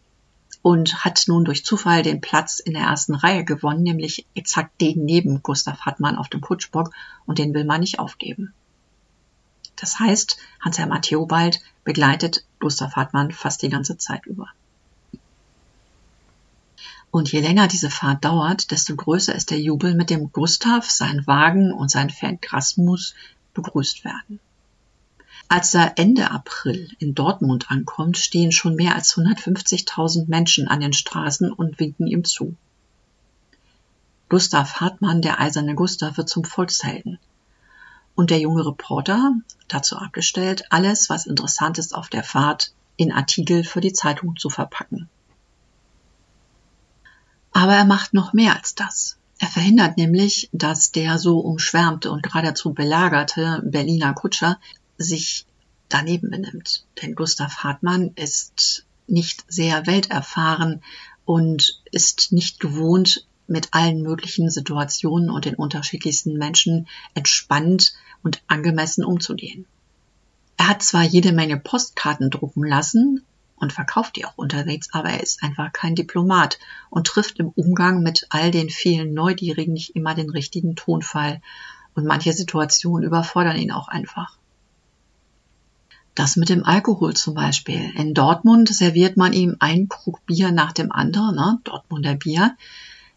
und 0.62 1.04
hat 1.04 1.24
nun 1.26 1.44
durch 1.44 1.64
Zufall 1.64 2.02
den 2.02 2.20
Platz 2.20 2.58
in 2.58 2.74
der 2.74 2.82
ersten 2.82 3.14
Reihe 3.14 3.44
gewonnen, 3.44 3.82
nämlich 3.82 4.26
exakt 4.34 4.80
den 4.80 5.04
neben 5.04 5.42
Gustav 5.42 5.80
Hartmann 5.80 6.16
auf 6.16 6.28
dem 6.28 6.40
Kutschbock 6.40 6.92
und 7.26 7.38
den 7.38 7.54
will 7.54 7.64
man 7.64 7.80
nicht 7.80 7.98
aufgeben. 7.98 8.52
Das 9.76 9.98
heißt, 9.98 10.36
Hans-Hermann 10.60 11.02
Theobald 11.02 11.60
begleitet 11.84 12.44
Gustav 12.58 12.96
Hartmann 12.96 13.32
fast 13.32 13.62
die 13.62 13.70
ganze 13.70 13.96
Zeit 13.96 14.26
über. 14.26 14.48
Und 17.10 17.32
je 17.32 17.40
länger 17.40 17.66
diese 17.66 17.90
Fahrt 17.90 18.24
dauert, 18.24 18.70
desto 18.70 18.94
größer 18.94 19.34
ist 19.34 19.50
der 19.50 19.58
Jubel, 19.58 19.94
mit 19.94 20.10
dem 20.10 20.30
Gustav, 20.30 20.88
sein 20.88 21.26
Wagen 21.26 21.72
und 21.72 21.90
sein 21.90 22.10
Fan 22.10 22.38
Grasmus 22.40 23.14
begrüßt 23.54 24.04
werden. 24.04 24.38
Als 25.52 25.74
er 25.74 25.98
Ende 25.98 26.30
April 26.30 26.88
in 27.00 27.12
Dortmund 27.12 27.72
ankommt, 27.72 28.16
stehen 28.16 28.52
schon 28.52 28.76
mehr 28.76 28.94
als 28.94 29.16
150.000 29.16 30.28
Menschen 30.28 30.68
an 30.68 30.78
den 30.78 30.92
Straßen 30.92 31.52
und 31.52 31.80
winken 31.80 32.06
ihm 32.06 32.22
zu. 32.22 32.54
Gustav 34.28 34.74
Hartmann, 34.74 35.22
der 35.22 35.40
eiserne 35.40 35.74
Gustav, 35.74 36.16
wird 36.18 36.28
zum 36.28 36.44
Volkshelden. 36.44 37.18
Und 38.14 38.30
der 38.30 38.38
junge 38.38 38.64
Reporter, 38.64 39.32
dazu 39.66 39.96
abgestellt, 39.96 40.66
alles, 40.70 41.10
was 41.10 41.26
interessant 41.26 41.78
ist 41.78 41.96
auf 41.96 42.08
der 42.08 42.22
Fahrt, 42.22 42.72
in 42.96 43.10
Artikel 43.10 43.64
für 43.64 43.80
die 43.80 43.92
Zeitung 43.92 44.36
zu 44.36 44.50
verpacken. 44.50 45.08
Aber 47.50 47.74
er 47.74 47.86
macht 47.86 48.14
noch 48.14 48.32
mehr 48.32 48.54
als 48.54 48.76
das. 48.76 49.16
Er 49.40 49.48
verhindert 49.48 49.96
nämlich, 49.96 50.48
dass 50.52 50.92
der 50.92 51.18
so 51.18 51.40
umschwärmte 51.40 52.12
und 52.12 52.22
geradezu 52.22 52.72
belagerte 52.72 53.62
Berliner 53.64 54.14
Kutscher 54.14 54.58
sich 55.02 55.46
daneben 55.88 56.30
benimmt. 56.30 56.84
Denn 57.00 57.14
Gustav 57.14 57.58
Hartmann 57.58 58.12
ist 58.14 58.86
nicht 59.06 59.44
sehr 59.48 59.86
welterfahren 59.86 60.82
und 61.24 61.82
ist 61.90 62.32
nicht 62.32 62.60
gewohnt, 62.60 63.26
mit 63.46 63.74
allen 63.74 64.02
möglichen 64.02 64.48
Situationen 64.48 65.28
und 65.28 65.44
den 65.44 65.56
unterschiedlichsten 65.56 66.34
Menschen 66.34 66.86
entspannt 67.14 67.94
und 68.22 68.42
angemessen 68.46 69.04
umzugehen. 69.04 69.66
Er 70.56 70.68
hat 70.68 70.82
zwar 70.84 71.02
jede 71.02 71.32
Menge 71.32 71.56
Postkarten 71.58 72.30
drucken 72.30 72.64
lassen, 72.64 73.24
und 73.60 73.72
verkauft 73.72 74.16
die 74.16 74.24
auch 74.24 74.36
unterwegs, 74.36 74.88
aber 74.92 75.10
er 75.10 75.22
ist 75.22 75.42
einfach 75.42 75.72
kein 75.72 75.94
Diplomat 75.94 76.58
und 76.88 77.06
trifft 77.06 77.38
im 77.38 77.50
Umgang 77.50 78.02
mit 78.02 78.26
all 78.30 78.50
den 78.50 78.70
vielen 78.70 79.12
Neugierigen 79.14 79.74
nicht 79.74 79.94
immer 79.94 80.14
den 80.14 80.30
richtigen 80.30 80.74
Tonfall 80.74 81.40
und 81.94 82.06
manche 82.06 82.32
Situationen 82.32 83.06
überfordern 83.06 83.56
ihn 83.56 83.70
auch 83.70 83.88
einfach. 83.88 84.38
Das 86.14 86.36
mit 86.36 86.48
dem 86.48 86.64
Alkohol 86.64 87.14
zum 87.14 87.34
Beispiel. 87.34 87.92
In 87.96 88.14
Dortmund 88.14 88.68
serviert 88.68 89.16
man 89.16 89.32
ihm 89.32 89.56
ein 89.60 89.88
Krug 89.88 90.24
Bier 90.26 90.50
nach 90.50 90.72
dem 90.72 90.92
anderen, 90.92 91.36
ne? 91.36 91.60
Dortmunder 91.64 92.14
Bier. 92.14 92.56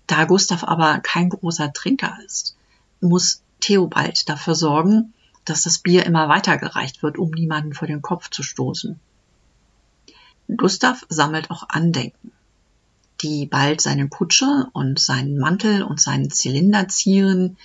Da 0.08 0.25
Gustav 0.25 0.63
aber 0.63 0.99
kein 0.99 1.29
großer 1.29 1.73
Trinker 1.73 2.17
ist, 2.25 2.56
muss 3.01 3.41
Theobald 3.60 4.29
dafür 4.29 4.56
sorgen, 4.56 5.13
dass 5.45 5.63
das 5.63 5.79
Bier 5.79 6.06
immer 6.06 6.29
weitergereicht 6.29 7.03
wird, 7.03 7.17
um 7.17 7.32
niemanden 7.32 7.73
vor 7.73 7.88
den 7.88 8.01
Kopf 8.01 8.29
zu 8.29 8.43
stoßen. 8.43 8.99
Gustav 10.56 11.06
sammelt 11.10 11.49
auch 11.51 11.69
Andenken, 11.69 12.32
die 13.21 13.45
bald 13.45 13.82
seine 13.82 14.10
Kutsche 14.10 14.67
und 14.73 14.99
seinen 14.99 15.38
Mantel 15.38 15.84
und 15.84 16.01
seinen 16.01 16.29
Zylinder 16.29 16.88
zieren, 16.89 17.58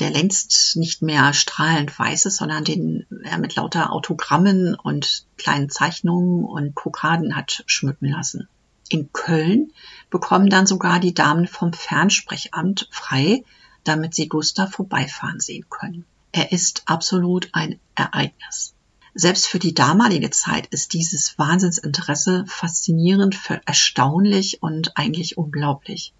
der 0.00 0.10
längst 0.10 0.76
nicht 0.76 1.02
mehr 1.02 1.32
strahlend 1.32 1.96
weiß 1.96 2.26
ist, 2.26 2.36
sondern 2.36 2.64
den 2.64 3.06
er 3.22 3.38
mit 3.38 3.54
lauter 3.54 3.92
Autogrammen 3.92 4.74
und 4.74 5.26
kleinen 5.36 5.70
Zeichnungen 5.70 6.44
und 6.44 6.74
Kokaden 6.74 7.36
hat 7.36 7.62
schmücken 7.66 8.08
lassen. 8.08 8.48
In 8.88 9.12
Köln 9.12 9.72
bekommen 10.10 10.50
dann 10.50 10.66
sogar 10.66 10.98
die 10.98 11.14
Damen 11.14 11.46
vom 11.46 11.72
Fernsprechamt 11.72 12.88
frei, 12.90 13.44
damit 13.84 14.14
sie 14.14 14.28
Gustav 14.28 14.72
vorbeifahren 14.72 15.40
sehen 15.40 15.66
können. 15.70 16.04
Er 16.32 16.50
ist 16.50 16.82
absolut 16.86 17.50
ein 17.52 17.78
Ereignis. 17.94 18.74
Selbst 19.14 19.46
für 19.46 19.60
die 19.60 19.74
damalige 19.74 20.30
Zeit 20.30 20.66
ist 20.66 20.92
dieses 20.92 21.38
Wahnsinnsinteresse 21.38 22.44
faszinierend, 22.48 23.38
erstaunlich 23.64 24.60
und 24.60 24.96
eigentlich 24.96 25.38
unglaublich. 25.38 26.12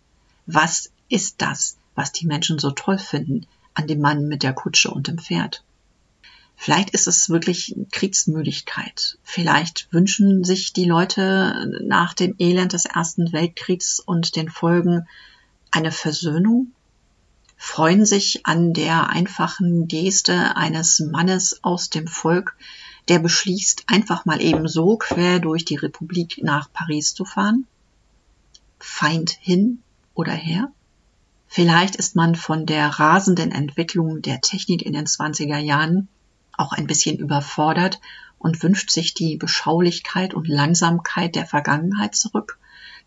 Was 0.47 0.93
ist 1.09 1.43
das, 1.43 1.77
was 1.97 2.13
die 2.13 2.27
Menschen 2.27 2.61
so 2.61 2.71
toll 2.71 2.99
finden 2.99 3.47
an 3.75 3.87
dem 3.87 4.01
Mann 4.01 4.27
mit 4.29 4.43
der 4.43 4.53
Kutsche 4.53 4.91
und 4.91 5.09
dem 5.09 5.19
Pferd? 5.19 5.65
Vielleicht 6.57 6.91
ist 6.91 7.09
es 7.09 7.29
wirklich 7.29 7.75
Kriegsmüdigkeit. 7.91 9.19
Vielleicht 9.23 9.93
wünschen 9.93 10.45
sich 10.45 10.73
die 10.73 10.85
Leute 10.85 11.81
nach 11.85 12.15
dem 12.15 12.37
Elend 12.39 12.73
des 12.73 12.85
Ersten 12.85 13.33
Weltkriegs 13.33 14.01
und 14.01 14.37
den 14.37 14.49
Folgen 14.49 15.07
eine 15.71 15.91
Versöhnung 15.91 16.73
freuen 17.57 18.05
sich 18.05 18.45
an 18.45 18.73
der 18.75 19.09
einfachen 19.09 19.89
Geste 19.89 20.57
eines 20.57 21.01
Mannes 21.01 21.65
aus 21.65 21.89
dem 21.89 22.07
Volk, 22.07 22.57
der 23.09 23.19
beschließt, 23.19 23.85
einfach 23.87 24.27
mal 24.27 24.41
eben 24.41 24.69
so 24.69 24.97
quer 24.97 25.41
durch 25.41 25.65
die 25.65 25.77
Republik 25.77 26.41
nach 26.43 26.71
Paris 26.73 27.15
zu 27.15 27.25
fahren? 27.25 27.67
Feind 28.79 29.31
hin 29.31 29.83
oder 30.15 30.33
her? 30.33 30.71
Vielleicht 31.55 31.95
ist 31.95 32.17
man 32.17 32.35
von 32.35 32.67
der 32.67 32.89
rasenden 32.89 33.53
Entwicklung 33.53 34.23
der 34.23 34.41
Technik 34.41 34.83
in 34.83 34.93
den 34.93 35.07
20er 35.07 35.59
Jahren 35.59 36.09
auch 36.57 36.73
ein 36.73 36.89
bisschen 36.89 37.17
überfordert 37.17 38.01
und 38.39 38.61
wünscht 38.65 38.91
sich 38.91 39.15
die 39.15 39.37
Beschaulichkeit 39.37 40.35
und 40.35 40.49
Langsamkeit 40.49 41.37
der 41.37 41.47
Vergangenheit 41.47 42.17
zurück. 42.17 42.59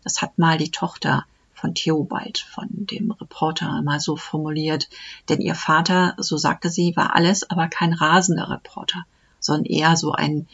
Das 0.02 0.22
hat 0.22 0.38
mal 0.38 0.56
die 0.56 0.70
Tochter 0.70 1.26
von 1.52 1.74
Theobald, 1.74 2.38
von 2.38 2.68
dem 2.70 3.10
Reporter, 3.10 3.82
mal 3.82 4.00
so 4.00 4.16
formuliert. 4.16 4.88
Denn 5.28 5.42
ihr 5.42 5.54
Vater, 5.54 6.14
so 6.16 6.38
sagte 6.38 6.70
sie, 6.70 6.96
war 6.96 7.14
alles, 7.14 7.50
aber 7.50 7.68
kein 7.68 7.92
rasender 7.92 8.48
Reporter, 8.48 9.04
sondern 9.40 9.66
eher 9.66 9.94
so 9.98 10.12
ein 10.12 10.48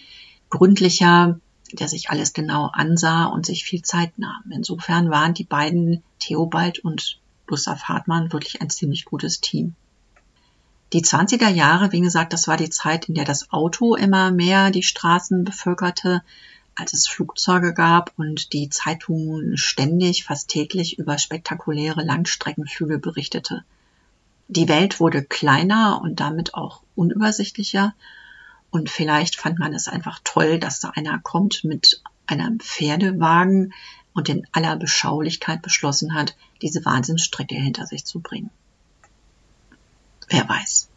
gründlicher, 0.51 1.39
der 1.71 1.87
sich 1.87 2.11
alles 2.11 2.33
genau 2.33 2.71
ansah 2.73 3.27
und 3.27 3.47
sich 3.47 3.63
viel 3.63 3.83
Zeit 3.83 4.19
nahm. 4.19 4.51
Insofern 4.51 5.11
waren 5.11 5.33
die 5.33 5.45
beiden 5.45 6.03
Theobald 6.19 6.81
und 6.81 7.21
Gustav 7.47 7.85
Hartmann 7.85 8.33
wirklich 8.33 8.61
ein 8.61 8.71
ziemlich 8.71 9.05
gutes 9.05 9.41
Team. 9.41 9.75
Die 10.93 11.03
20er 11.03 11.49
Jahre, 11.49 11.93
wie 11.93 12.01
gesagt, 12.01 12.33
das 12.33 12.47
war 12.47 12.57
die 12.57 12.71
Zeit, 12.71 13.09
in 13.09 13.15
der 13.15 13.25
das 13.25 13.51
Auto 13.53 13.95
immer 13.97 14.31
mehr 14.31 14.71
die 14.71 14.83
Straßen 14.83 15.45
bevölkerte 15.45 16.23
als 16.77 16.93
es 16.93 17.07
Flugzeuge 17.07 17.73
gab 17.73 18.13
und 18.17 18.53
die 18.53 18.69
Zeitungen 18.69 19.57
ständig, 19.57 20.25
fast 20.25 20.49
täglich 20.49 20.99
über 20.99 21.19
spektakuläre 21.19 22.03
Langstreckenflüge 22.03 22.99
berichtete. 22.99 23.65
Die 24.49 24.69
Welt 24.69 25.01
wurde 25.01 25.25
kleiner 25.25 26.01
und 26.03 26.21
damit 26.21 26.55
auch 26.55 26.83
unübersichtlicher 26.97 27.95
und 28.71 28.91
vielleicht 28.91 29.37
fand 29.37 29.59
man 29.59 29.73
es 29.73 29.89
einfach 29.89 30.21
toll, 30.25 30.59
dass 30.59 30.81
da 30.81 30.91
einer 30.91 31.19
kommt 31.21 31.65
mit 31.65 32.03
einem 32.27 32.59
Pferdewagen 32.59 33.73
und 34.15 34.29
in 34.29 34.47
aller 34.53 34.77
Beschaulichkeit 34.77 35.61
beschlossen 35.61 36.15
hat, 36.15 36.37
diese 36.63 36.85
Wahnsinnsstrecke 36.85 37.55
hinter 37.55 37.87
sich 37.87 38.05
zu 38.05 38.21
bringen. 38.21 38.51
Wer 40.29 40.49
weiß. 40.49 40.89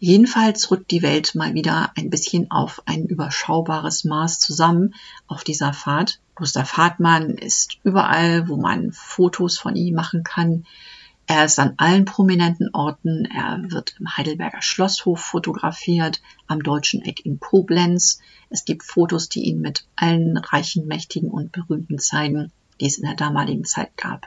Jedenfalls 0.00 0.70
rückt 0.70 0.92
die 0.92 1.02
Welt 1.02 1.34
mal 1.34 1.54
wieder 1.54 1.90
ein 1.96 2.10
bisschen 2.10 2.50
auf 2.52 2.82
ein 2.86 3.06
überschaubares 3.06 4.04
Maß 4.04 4.38
zusammen 4.38 4.94
auf 5.26 5.42
dieser 5.42 5.72
Fahrt. 5.72 6.20
Gustav 6.36 6.76
Hartmann 6.76 7.30
ist 7.30 7.78
überall, 7.82 8.48
wo 8.48 8.56
man 8.56 8.92
Fotos 8.92 9.58
von 9.58 9.74
ihm 9.74 9.96
machen 9.96 10.22
kann. 10.22 10.66
Er 11.26 11.44
ist 11.44 11.58
an 11.58 11.74
allen 11.78 12.04
prominenten 12.04 12.70
Orten. 12.72 13.24
Er 13.24 13.60
wird 13.70 13.96
im 13.98 14.16
Heidelberger 14.16 14.62
Schlosshof 14.62 15.20
fotografiert, 15.20 16.22
am 16.46 16.62
Deutschen 16.62 17.02
Eck 17.02 17.26
in 17.26 17.40
Koblenz. 17.40 18.20
Es 18.50 18.64
gibt 18.64 18.82
Fotos, 18.82 19.28
die 19.28 19.44
ihn 19.44 19.60
mit 19.60 19.84
allen 19.96 20.36
reichen, 20.36 20.86
mächtigen 20.86 21.30
und 21.30 21.52
berühmten 21.52 21.98
zeigen, 21.98 22.50
die 22.80 22.86
es 22.86 22.98
in 22.98 23.04
der 23.04 23.14
damaligen 23.14 23.64
Zeit 23.64 23.96
gab. 23.96 24.26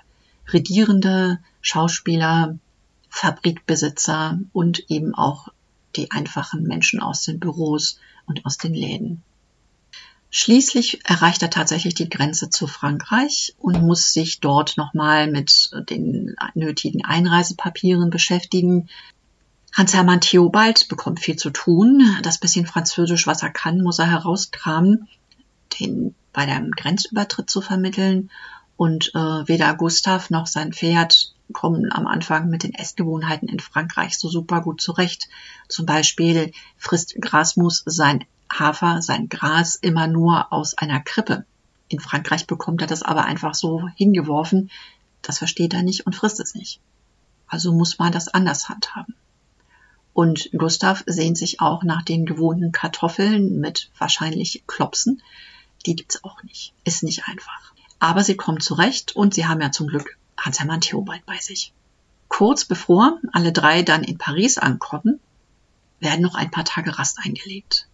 Regierende, 0.51 1.39
Schauspieler, 1.62 2.57
Fabrikbesitzer 3.10 4.39
und 4.53 4.89
eben 4.89 5.15
auch 5.15 5.49
die 5.95 6.12
einfachen 6.12 6.63
Menschen 6.63 7.01
aus 7.01 7.23
den 7.23 7.39
Büros 7.39 7.99
und 8.25 8.45
aus 8.45 8.57
den 8.57 8.73
Läden. 8.73 9.23
Schließlich 10.34 11.01
erreicht 11.03 11.41
er 11.41 11.49
tatsächlich 11.49 11.93
die 11.93 12.07
Grenze 12.07 12.49
zu 12.49 12.65
Frankreich 12.65 13.53
und 13.60 13.81
muss 13.81 14.13
sich 14.13 14.39
dort 14.39 14.77
nochmal 14.77 15.29
mit 15.29 15.71
den 15.89 16.36
nötigen 16.55 17.03
Einreisepapieren 17.03 18.10
beschäftigen. 18.10 18.88
Hans-Hermann 19.73 20.21
Theobald 20.21 20.89
bekommt 20.89 21.21
viel 21.21 21.38
zu 21.38 21.49
tun. 21.49 22.17
Das 22.23 22.39
bisschen 22.39 22.65
Französisch, 22.65 23.25
was 23.25 23.41
er 23.41 23.51
kann, 23.51 23.81
muss 23.81 23.99
er 23.99 24.12
herauskramen, 24.12 25.07
den 25.79 26.13
bei 26.34 26.45
dem 26.45 26.71
Grenzübertritt 26.71 27.49
zu 27.49 27.62
vermitteln. 27.62 28.31
Und 28.75 29.12
äh, 29.15 29.47
weder 29.47 29.73
Gustav 29.75 30.29
noch 30.29 30.47
sein 30.47 30.73
Pferd 30.73 31.34
kommen 31.53 31.91
am 31.91 32.07
Anfang 32.07 32.49
mit 32.49 32.63
den 32.63 32.73
Essgewohnheiten 32.73 33.47
in 33.47 33.60
Frankreich 33.60 34.17
so 34.17 34.27
super 34.27 34.62
gut 34.62 34.81
zurecht. 34.81 35.29
Zum 35.67 35.86
Beispiel 35.86 36.51
frisst 36.77 37.15
Grasmus 37.21 37.84
sein 37.86 38.25
Hafer, 38.51 39.01
sein 39.01 39.29
Gras 39.29 39.75
immer 39.75 40.07
nur 40.07 40.51
aus 40.51 40.77
einer 40.77 40.99
Krippe. 40.99 41.45
In 41.88 41.99
Frankreich 41.99 42.47
bekommt 42.47 42.81
er 42.81 42.88
das 42.88 43.03
aber 43.03 43.25
einfach 43.25 43.53
so 43.53 43.88
hingeworfen. 43.95 44.69
Das 45.21 45.38
versteht 45.38 45.73
er 45.73 45.84
nicht 45.84 46.05
und 46.05 46.15
frisst 46.15 46.39
es 46.39 46.55
nicht. 46.55 46.79
Also 47.47 47.73
muss 47.73 47.99
man 47.99 48.12
das 48.12 48.29
anders 48.29 48.69
handhaben. 48.69 49.15
Und 50.13 50.50
Gustav 50.58 51.04
sehnt 51.06 51.38
sich 51.38 51.62
auch 51.62 51.84
nach 51.84 52.04
den 52.04 52.26
gewohnten 52.26 52.71
Kartoffeln 52.71 53.60
mit 53.60 53.89
wahrscheinlich 53.97 54.63
Klopsen. 54.67 55.21
Die 55.86 55.95
gibt's 55.95 56.24
auch 56.24 56.43
nicht. 56.43 56.74
Ist 56.84 57.04
nicht 57.04 57.28
einfach. 57.28 57.74
Aber 58.00 58.24
sie 58.24 58.36
kommen 58.36 58.60
zurecht 58.60 59.15
und 59.15 59.34
sie 59.34 59.45
haben 59.45 59.62
ja 59.62 59.71
zum 59.71 59.88
Glück 59.88 60.17
Hans-Hermann 60.38 60.82
Theobald 60.82 61.26
bei 61.26 61.38
sich. 61.38 61.74
Kurz 62.28 62.65
bevor 62.65 63.19
alle 63.32 63.52
drei 63.52 63.84
dann 63.84 64.04
in 64.04 64.17
Paris 64.17 64.58
ankommen, 64.58 65.19
werden 66.00 66.21
noch 66.21 66.36
ein 66.36 66.52
paar 66.52 66.65
Tage 66.65 66.97
Rast 66.97 67.19
eingelegt. 67.24 67.88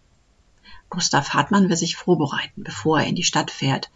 Gustav 0.90 1.34
Hartmann 1.34 1.70
will 1.70 1.76
sich 1.76 1.98
vorbereiten, 1.98 2.64
bevor 2.64 3.00
er 3.00 3.08
in 3.08 3.16
die 3.16 3.24
Stadt 3.24 3.52
fährt, 3.52 3.90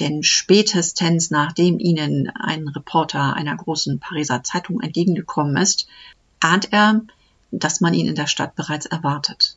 denn 0.00 0.22
spätestens 0.22 1.30
nachdem 1.30 1.78
ihnen 1.78 2.28
ein 2.28 2.68
Reporter 2.68 3.34
einer 3.34 3.56
großen 3.56 4.00
Pariser 4.00 4.42
Zeitung 4.42 4.80
entgegengekommen 4.80 5.56
ist, 5.56 5.86
ahnt 6.40 6.72
er, 6.72 7.00
dass 7.58 7.80
man 7.80 7.94
ihn 7.94 8.08
in 8.08 8.14
der 8.14 8.26
Stadt 8.26 8.54
bereits 8.56 8.86
erwartet. 8.86 9.56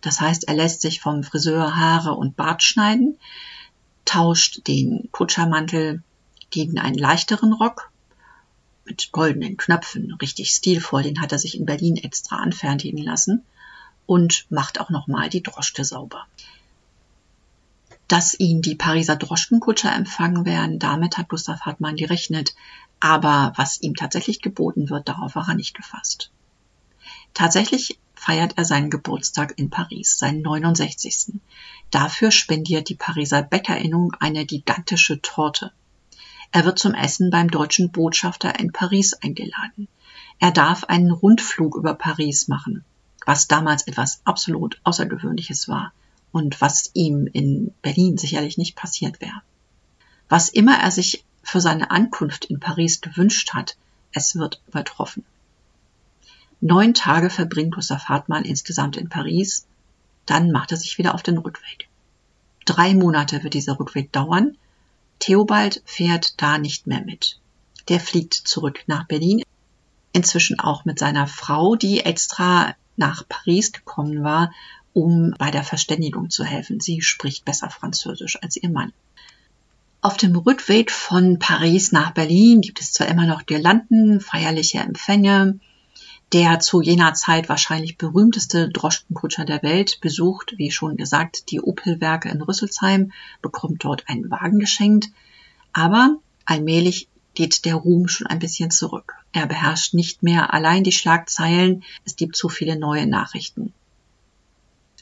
Das 0.00 0.20
heißt, 0.20 0.48
er 0.48 0.54
lässt 0.54 0.82
sich 0.82 1.00
vom 1.00 1.22
Friseur 1.22 1.76
Haare 1.76 2.12
und 2.12 2.36
Bart 2.36 2.62
schneiden, 2.62 3.18
tauscht 4.04 4.66
den 4.68 5.08
Kutschermantel 5.10 6.02
gegen 6.50 6.78
einen 6.78 6.96
leichteren 6.96 7.52
Rock 7.52 7.90
mit 8.84 9.10
goldenen 9.10 9.56
Knöpfen, 9.56 10.14
richtig 10.22 10.50
stilvoll, 10.50 11.02
den 11.02 11.20
hat 11.20 11.32
er 11.32 11.38
sich 11.38 11.58
in 11.58 11.66
Berlin 11.66 11.96
extra 11.96 12.36
anfertigen 12.36 13.02
lassen 13.02 13.42
und 14.06 14.46
macht 14.48 14.80
auch 14.80 14.90
nochmal 14.90 15.28
die 15.28 15.42
Droschke 15.42 15.84
sauber. 15.84 16.24
Dass 18.06 18.38
ihn 18.38 18.62
die 18.62 18.76
Pariser 18.76 19.16
Droschkenkutscher 19.16 19.92
empfangen 19.92 20.44
werden, 20.46 20.78
damit 20.78 21.18
hat 21.18 21.28
Gustav 21.28 21.62
Hartmann 21.62 21.96
gerechnet, 21.96 22.54
aber 23.00 23.52
was 23.56 23.82
ihm 23.82 23.96
tatsächlich 23.96 24.40
geboten 24.40 24.88
wird, 24.88 25.08
darauf 25.08 25.34
war 25.34 25.48
er 25.48 25.54
nicht 25.56 25.74
gefasst. 25.74 26.30
Tatsächlich 27.36 27.98
feiert 28.14 28.56
er 28.56 28.64
seinen 28.64 28.88
Geburtstag 28.88 29.58
in 29.58 29.68
Paris, 29.68 30.16
seinen 30.16 30.40
69. 30.40 31.34
Dafür 31.90 32.30
spendiert 32.30 32.88
die 32.88 32.94
Pariser 32.94 33.42
Bäckerinnung 33.42 34.14
eine 34.20 34.46
gigantische 34.46 35.20
Torte. 35.20 35.70
Er 36.50 36.64
wird 36.64 36.78
zum 36.78 36.94
Essen 36.94 37.28
beim 37.28 37.50
deutschen 37.50 37.90
Botschafter 37.90 38.58
in 38.58 38.72
Paris 38.72 39.12
eingeladen. 39.12 39.86
Er 40.38 40.50
darf 40.50 40.84
einen 40.84 41.10
Rundflug 41.10 41.76
über 41.76 41.92
Paris 41.92 42.48
machen, 42.48 42.86
was 43.26 43.48
damals 43.48 43.86
etwas 43.86 44.22
absolut 44.24 44.80
Außergewöhnliches 44.84 45.68
war 45.68 45.92
und 46.32 46.62
was 46.62 46.90
ihm 46.94 47.28
in 47.30 47.74
Berlin 47.82 48.16
sicherlich 48.16 48.56
nicht 48.56 48.76
passiert 48.76 49.20
wäre. 49.20 49.42
Was 50.30 50.48
immer 50.48 50.78
er 50.78 50.90
sich 50.90 51.22
für 51.42 51.60
seine 51.60 51.90
Ankunft 51.90 52.46
in 52.46 52.60
Paris 52.60 53.02
gewünscht 53.02 53.52
hat, 53.52 53.76
es 54.12 54.36
wird 54.36 54.62
übertroffen. 54.68 55.22
Neun 56.60 56.94
Tage 56.94 57.30
verbringt 57.30 57.74
Gustav 57.74 58.04
Hartmann 58.06 58.44
insgesamt 58.44 58.96
in 58.96 59.08
Paris, 59.08 59.66
dann 60.24 60.50
macht 60.50 60.72
er 60.72 60.78
sich 60.78 60.98
wieder 60.98 61.14
auf 61.14 61.22
den 61.22 61.38
Rückweg. 61.38 61.88
Drei 62.64 62.94
Monate 62.94 63.42
wird 63.44 63.54
dieser 63.54 63.78
Rückweg 63.78 64.12
dauern. 64.12 64.56
Theobald 65.18 65.82
fährt 65.84 66.40
da 66.42 66.58
nicht 66.58 66.86
mehr 66.86 67.02
mit. 67.02 67.38
Der 67.88 68.00
fliegt 68.00 68.34
zurück 68.34 68.82
nach 68.86 69.06
Berlin, 69.06 69.42
inzwischen 70.12 70.58
auch 70.58 70.84
mit 70.84 70.98
seiner 70.98 71.26
Frau, 71.26 71.76
die 71.76 72.00
extra 72.00 72.74
nach 72.96 73.22
Paris 73.28 73.72
gekommen 73.72 74.24
war, 74.24 74.52
um 74.92 75.34
bei 75.38 75.50
der 75.50 75.62
Verständigung 75.62 76.30
zu 76.30 76.42
helfen. 76.42 76.80
Sie 76.80 77.02
spricht 77.02 77.44
besser 77.44 77.70
Französisch 77.70 78.42
als 78.42 78.56
ihr 78.56 78.70
Mann. 78.70 78.92
Auf 80.00 80.16
dem 80.16 80.34
Rückweg 80.36 80.90
von 80.90 81.38
Paris 81.38 81.92
nach 81.92 82.12
Berlin 82.12 82.60
gibt 82.60 82.80
es 82.80 82.92
zwar 82.92 83.08
immer 83.08 83.26
noch 83.26 83.46
Girlanden, 83.46 84.20
feierliche 84.20 84.78
Empfänge. 84.78 85.60
Der 86.32 86.58
zu 86.58 86.82
jener 86.82 87.14
Zeit 87.14 87.48
wahrscheinlich 87.48 87.98
berühmteste 87.98 88.68
Droschkenkutscher 88.68 89.44
der 89.44 89.62
Welt 89.62 90.00
besucht, 90.00 90.54
wie 90.56 90.72
schon 90.72 90.96
gesagt, 90.96 91.50
die 91.50 91.60
Opelwerke 91.60 92.28
in 92.28 92.42
Rüsselsheim, 92.42 93.12
bekommt 93.42 93.84
dort 93.84 94.08
einen 94.08 94.28
Wagen 94.28 94.58
geschenkt. 94.58 95.10
Aber 95.72 96.16
allmählich 96.44 97.08
geht 97.34 97.64
der 97.64 97.76
Ruhm 97.76 98.08
schon 98.08 98.26
ein 98.26 98.40
bisschen 98.40 98.72
zurück. 98.72 99.14
Er 99.32 99.46
beherrscht 99.46 99.94
nicht 99.94 100.24
mehr 100.24 100.52
allein 100.52 100.82
die 100.82 100.92
Schlagzeilen, 100.92 101.84
es 102.04 102.16
gibt 102.16 102.34
zu 102.36 102.48
viele 102.48 102.76
neue 102.76 103.06
Nachrichten. 103.06 103.72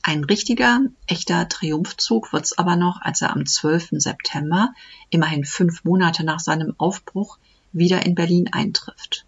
Ein 0.02 0.24
richtiger, 0.24 0.80
echter 1.06 1.48
Triumphzug 1.48 2.34
wird's 2.34 2.58
aber 2.58 2.76
noch, 2.76 3.00
als 3.00 3.22
er 3.22 3.32
am 3.32 3.46
12. 3.46 3.92
September, 3.92 4.74
immerhin 5.08 5.46
fünf 5.46 5.84
Monate 5.84 6.22
nach 6.22 6.40
seinem 6.40 6.74
Aufbruch, 6.76 7.38
wieder 7.72 8.04
in 8.04 8.14
Berlin 8.14 8.52
eintrifft. 8.52 9.24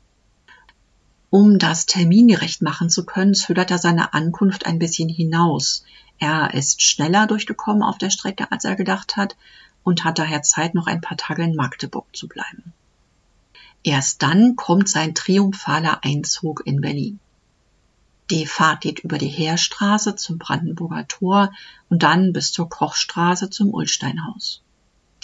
Um 1.36 1.58
das 1.58 1.84
termingerecht 1.84 2.62
machen 2.62 2.88
zu 2.88 3.04
können, 3.04 3.34
zögert 3.34 3.70
er 3.70 3.76
seine 3.76 4.14
Ankunft 4.14 4.64
ein 4.64 4.78
bisschen 4.78 5.10
hinaus. 5.10 5.84
Er 6.18 6.54
ist 6.54 6.80
schneller 6.80 7.26
durchgekommen 7.26 7.82
auf 7.82 7.98
der 7.98 8.08
Strecke, 8.08 8.50
als 8.50 8.64
er 8.64 8.74
gedacht 8.74 9.18
hat, 9.18 9.36
und 9.84 10.02
hat 10.02 10.18
daher 10.18 10.40
Zeit, 10.40 10.74
noch 10.74 10.86
ein 10.86 11.02
paar 11.02 11.18
Tage 11.18 11.42
in 11.42 11.54
Magdeburg 11.54 12.06
zu 12.16 12.26
bleiben. 12.26 12.72
Erst 13.82 14.22
dann 14.22 14.56
kommt 14.56 14.88
sein 14.88 15.14
triumphaler 15.14 16.02
Einzug 16.04 16.62
in 16.64 16.80
Berlin. 16.80 17.20
Die 18.30 18.46
Fahrt 18.46 18.80
geht 18.80 19.00
über 19.00 19.18
die 19.18 19.28
Heerstraße 19.28 20.16
zum 20.16 20.38
Brandenburger 20.38 21.06
Tor 21.06 21.52
und 21.90 22.02
dann 22.02 22.32
bis 22.32 22.50
zur 22.50 22.70
Kochstraße 22.70 23.50
zum 23.50 23.74
Ulsteinhaus. 23.74 24.62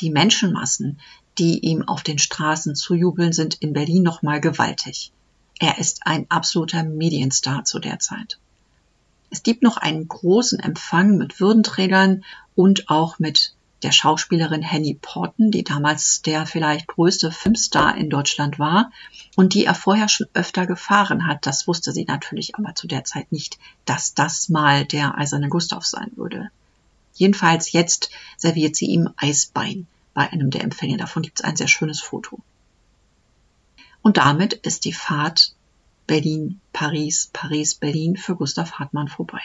Die 0.00 0.10
Menschenmassen, 0.10 1.00
die 1.38 1.60
ihm 1.60 1.88
auf 1.88 2.02
den 2.02 2.18
Straßen 2.18 2.74
zujubeln, 2.74 3.32
sind 3.32 3.54
in 3.54 3.72
Berlin 3.72 4.02
nochmal 4.02 4.42
gewaltig. 4.42 5.10
Er 5.62 5.78
ist 5.78 6.08
ein 6.08 6.26
absoluter 6.28 6.82
Medienstar 6.82 7.64
zu 7.64 7.78
der 7.78 8.00
Zeit. 8.00 8.40
Es 9.30 9.44
gibt 9.44 9.62
noch 9.62 9.76
einen 9.76 10.08
großen 10.08 10.58
Empfang 10.58 11.16
mit 11.16 11.38
Würdenträgern 11.38 12.24
und 12.56 12.90
auch 12.90 13.20
mit 13.20 13.54
der 13.84 13.92
Schauspielerin 13.92 14.62
Henny 14.62 14.98
Porten, 15.00 15.52
die 15.52 15.62
damals 15.62 16.20
der 16.22 16.46
vielleicht 16.46 16.88
größte 16.88 17.30
Filmstar 17.30 17.96
in 17.96 18.10
Deutschland 18.10 18.58
war 18.58 18.90
und 19.36 19.54
die 19.54 19.64
er 19.64 19.76
vorher 19.76 20.08
schon 20.08 20.26
öfter 20.34 20.66
gefahren 20.66 21.28
hat. 21.28 21.46
Das 21.46 21.68
wusste 21.68 21.92
sie 21.92 22.06
natürlich 22.06 22.56
aber 22.56 22.74
zu 22.74 22.88
der 22.88 23.04
Zeit 23.04 23.30
nicht, 23.30 23.60
dass 23.84 24.14
das 24.14 24.48
mal 24.48 24.84
der 24.84 25.16
eiserne 25.16 25.48
Gustav 25.48 25.86
sein 25.86 26.10
würde. 26.16 26.50
Jedenfalls 27.14 27.70
jetzt 27.70 28.10
serviert 28.36 28.74
sie 28.74 28.86
ihm 28.86 29.10
Eisbein 29.16 29.86
bei 30.12 30.28
einem 30.28 30.50
der 30.50 30.64
Empfänge. 30.64 30.96
Davon 30.96 31.22
gibt 31.22 31.38
es 31.38 31.44
ein 31.44 31.54
sehr 31.54 31.68
schönes 31.68 32.00
Foto. 32.00 32.40
Und 34.02 34.16
damit 34.16 34.52
ist 34.52 34.84
die 34.84 34.92
Fahrt 34.92 35.54
Berlin, 36.06 36.60
Paris, 36.72 37.30
Paris, 37.32 37.76
Berlin 37.76 38.16
für 38.16 38.36
Gustav 38.36 38.72
Hartmann 38.72 39.08
vorbei. 39.08 39.40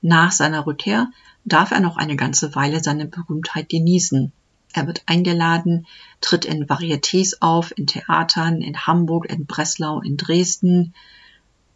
Nach 0.00 0.32
seiner 0.32 0.66
Rückkehr 0.66 1.10
darf 1.44 1.70
er 1.70 1.80
noch 1.80 1.96
eine 1.96 2.16
ganze 2.16 2.54
Weile 2.54 2.82
seine 2.82 3.06
Berühmtheit 3.06 3.68
genießen. 3.68 4.32
Er 4.72 4.86
wird 4.86 5.02
eingeladen, 5.06 5.86
tritt 6.20 6.44
in 6.44 6.66
Varietés 6.66 7.36
auf, 7.40 7.72
in 7.76 7.86
Theatern, 7.86 8.60
in 8.60 8.86
Hamburg, 8.86 9.26
in 9.30 9.46
Breslau, 9.46 10.00
in 10.00 10.16
Dresden. 10.16 10.94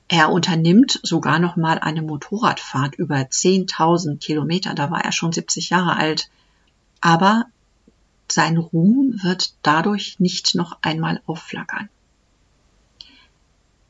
Er 0.09 0.31
unternimmt 0.33 0.99
sogar 1.03 1.38
noch 1.38 1.57
mal 1.57 1.79
eine 1.79 2.03
Motorradfahrt 2.03 2.97
über 2.97 3.17
10.000 3.17 4.19
Kilometer. 4.19 4.75
Da 4.75 4.91
war 4.91 5.05
er 5.05 5.12
schon 5.12 5.33
70 5.33 5.71
Jahre 5.71 5.97
alt. 5.97 6.29
Aber 7.01 7.45
sein 8.33 8.57
Ruhm 8.57 9.21
wird 9.23 9.55
dadurch 9.62 10.21
nicht 10.21 10.55
noch 10.55 10.79
einmal 10.83 11.21
aufflackern. 11.27 11.88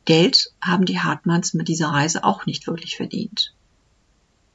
Geld 0.04 0.52
haben 0.62 0.86
die 0.86 1.00
Hartmanns 1.00 1.52
mit 1.52 1.68
dieser 1.68 1.88
Reise 1.88 2.24
auch 2.24 2.46
nicht 2.46 2.66
wirklich 2.66 2.96
verdient. 2.96 3.52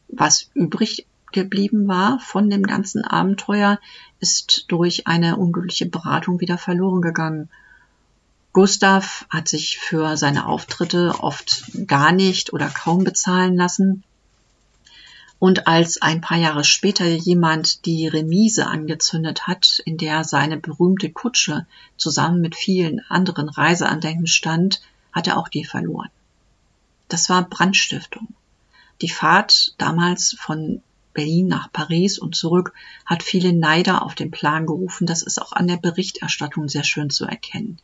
Was 0.07 0.49
übrig 0.53 1.05
geblieben 1.31 1.87
war 1.87 2.19
von 2.19 2.49
dem 2.49 2.63
ganzen 2.63 3.03
Abenteuer, 3.03 3.79
ist 4.19 4.65
durch 4.69 5.07
eine 5.07 5.37
unglückliche 5.37 5.85
Beratung 5.85 6.39
wieder 6.39 6.57
verloren 6.57 7.01
gegangen. 7.01 7.49
Gustav 8.53 9.25
hat 9.29 9.47
sich 9.47 9.79
für 9.79 10.15
seine 10.15 10.45
Auftritte 10.47 11.15
oft 11.19 11.63
gar 11.87 12.11
nicht 12.11 12.53
oder 12.53 12.69
kaum 12.69 13.03
bezahlen 13.03 13.55
lassen. 13.55 14.03
Und 15.43 15.67
als 15.67 16.01
ein 16.01 16.21
paar 16.21 16.37
Jahre 16.37 16.63
später 16.63 17.05
jemand 17.05 17.85
die 17.85 18.07
Remise 18.07 18.65
angezündet 18.65 19.45
hat, 19.45 19.81
in 19.83 19.97
der 19.97 20.23
seine 20.23 20.55
berühmte 20.55 21.11
Kutsche 21.11 21.67
zusammen 21.97 22.39
mit 22.39 22.55
vielen 22.55 23.01
anderen 23.09 23.49
Reiseandenken 23.49 24.25
stand, 24.25 24.81
hat 25.11 25.27
er 25.27 25.37
auch 25.37 25.49
die 25.49 25.65
verloren. 25.65 26.07
Das 27.09 27.27
war 27.27 27.43
Brandstiftung. 27.43 28.29
Die 29.01 29.09
Fahrt 29.09 29.75
damals 29.79 30.33
von 30.39 30.81
Berlin 31.13 31.49
nach 31.49 31.69
Paris 31.73 32.19
und 32.19 32.37
zurück 32.37 32.73
hat 33.05 33.21
viele 33.21 33.51
Neider 33.51 34.03
auf 34.03 34.15
den 34.15 34.31
Plan 34.31 34.65
gerufen. 34.65 35.07
Das 35.07 35.23
ist 35.23 35.41
auch 35.41 35.51
an 35.51 35.67
der 35.67 35.75
Berichterstattung 35.75 36.69
sehr 36.69 36.85
schön 36.85 37.09
zu 37.09 37.25
erkennen. 37.25 37.79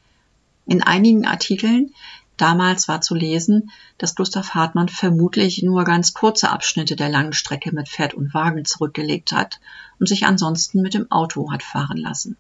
In 0.66 0.82
einigen 0.82 1.26
Artikeln 1.26 1.94
damals 2.42 2.88
war 2.88 3.02
zu 3.02 3.16
lesen, 3.16 3.72
dass 3.98 4.16
Gustav 4.16 4.54
Hartmann 4.54 4.90
vermutlich 4.90 5.64
nur 5.64 5.84
ganz 5.84 6.14
kurze 6.14 6.50
Abschnitte 6.50 6.96
der 6.96 7.10
langen 7.10 7.34
Strecke 7.34 7.74
mit 7.74 7.90
Pferd 7.90 8.14
und 8.14 8.34
Wagen 8.34 8.66
zurückgelegt 8.66 9.32
hat 9.32 9.60
und 10.00 10.08
sich 10.08 10.26
ansonsten 10.26 10.82
mit 10.82 10.94
dem 10.94 11.12
Auto 11.12 11.52
hat 11.52 11.64
fahren 11.64 11.98
lassen. 11.98 12.38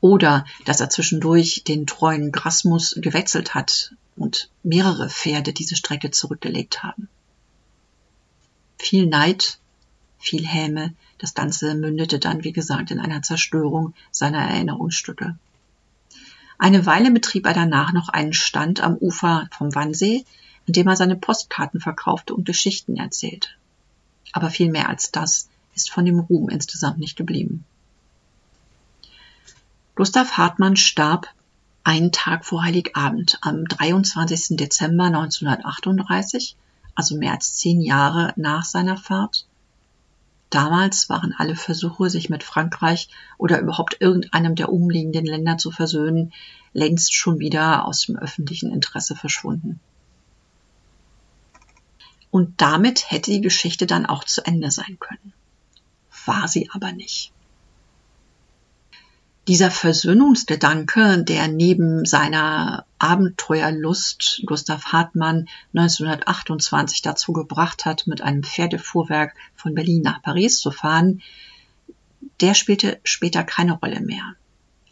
Oder 0.00 0.44
dass 0.64 0.80
er 0.80 0.90
zwischendurch 0.90 1.62
den 1.64 1.86
treuen 1.86 2.32
Grasmus 2.32 2.96
gewechselt 2.96 3.54
hat 3.54 3.94
und 4.16 4.50
mehrere 4.62 5.08
Pferde 5.08 5.52
diese 5.52 5.76
Strecke 5.76 6.10
zurückgelegt 6.10 6.82
haben 6.82 7.08
viel 8.82 9.06
Neid, 9.06 9.58
viel 10.18 10.46
Häme. 10.46 10.94
Das 11.18 11.34
Ganze 11.34 11.74
mündete 11.74 12.18
dann, 12.18 12.44
wie 12.44 12.52
gesagt, 12.52 12.90
in 12.90 13.00
einer 13.00 13.22
Zerstörung 13.22 13.94
seiner 14.10 14.38
Erinnerungsstücke. 14.38 15.38
Eine 16.58 16.86
Weile 16.86 17.10
betrieb 17.10 17.46
er 17.46 17.54
danach 17.54 17.92
noch 17.92 18.08
einen 18.08 18.32
Stand 18.32 18.80
am 18.80 18.96
Ufer 18.96 19.48
vom 19.50 19.74
Wannsee, 19.74 20.24
in 20.66 20.72
dem 20.72 20.86
er 20.86 20.96
seine 20.96 21.16
Postkarten 21.16 21.80
verkaufte 21.80 22.34
und 22.34 22.44
Geschichten 22.44 22.96
erzählte. 22.96 23.48
Aber 24.32 24.50
viel 24.50 24.70
mehr 24.70 24.88
als 24.88 25.10
das 25.10 25.48
ist 25.74 25.90
von 25.90 26.04
dem 26.04 26.18
Ruhm 26.18 26.48
insgesamt 26.48 26.98
nicht 26.98 27.16
geblieben. 27.16 27.64
Gustav 29.94 30.36
Hartmann 30.36 30.76
starb 30.76 31.28
einen 31.84 32.12
Tag 32.12 32.44
vor 32.44 32.62
Heiligabend 32.62 33.38
am 33.42 33.64
23. 33.64 34.56
Dezember 34.56 35.04
1938 35.04 36.56
also 36.94 37.16
mehr 37.16 37.32
als 37.32 37.56
zehn 37.56 37.80
Jahre 37.80 38.32
nach 38.36 38.64
seiner 38.64 38.96
Fahrt. 38.96 39.46
Damals 40.52 41.08
waren 41.08 41.34
alle 41.38 41.56
Versuche, 41.56 42.10
sich 42.10 42.28
mit 42.28 42.44
Frankreich 42.44 43.08
oder 43.38 43.58
überhaupt 43.58 43.96
irgendeinem 44.00 44.54
der 44.54 44.70
umliegenden 44.70 45.24
Länder 45.24 45.56
zu 45.56 45.70
versöhnen, 45.70 46.34
längst 46.74 47.14
schon 47.14 47.38
wieder 47.38 47.86
aus 47.86 48.02
dem 48.02 48.18
öffentlichen 48.18 48.70
Interesse 48.70 49.16
verschwunden. 49.16 49.80
Und 52.30 52.60
damit 52.60 53.10
hätte 53.10 53.30
die 53.30 53.40
Geschichte 53.40 53.86
dann 53.86 54.04
auch 54.04 54.24
zu 54.24 54.44
Ende 54.44 54.70
sein 54.70 54.98
können. 55.00 55.32
War 56.26 56.46
sie 56.48 56.68
aber 56.70 56.92
nicht. 56.92 57.32
Dieser 59.48 59.70
Versöhnungsgedanke, 59.70 61.24
der 61.24 61.48
neben 61.48 62.04
seiner 62.04 62.84
Abenteuerlust 63.02 64.44
Gustav 64.46 64.92
Hartmann 64.92 65.48
1928 65.74 67.02
dazu 67.02 67.32
gebracht 67.32 67.84
hat, 67.84 68.06
mit 68.06 68.20
einem 68.20 68.44
Pferdefuhrwerk 68.44 69.34
von 69.56 69.74
Berlin 69.74 70.02
nach 70.02 70.22
Paris 70.22 70.60
zu 70.60 70.70
fahren, 70.70 71.20
der 72.40 72.54
spielte 72.54 73.00
später 73.02 73.42
keine 73.42 73.72
Rolle 73.72 74.00
mehr. 74.00 74.34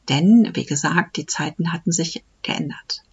Denn, 0.08 0.50
wie 0.54 0.64
gesagt, 0.64 1.18
die 1.18 1.26
Zeiten 1.26 1.72
hatten 1.72 1.92
sich 1.92 2.24
geändert. 2.42 3.04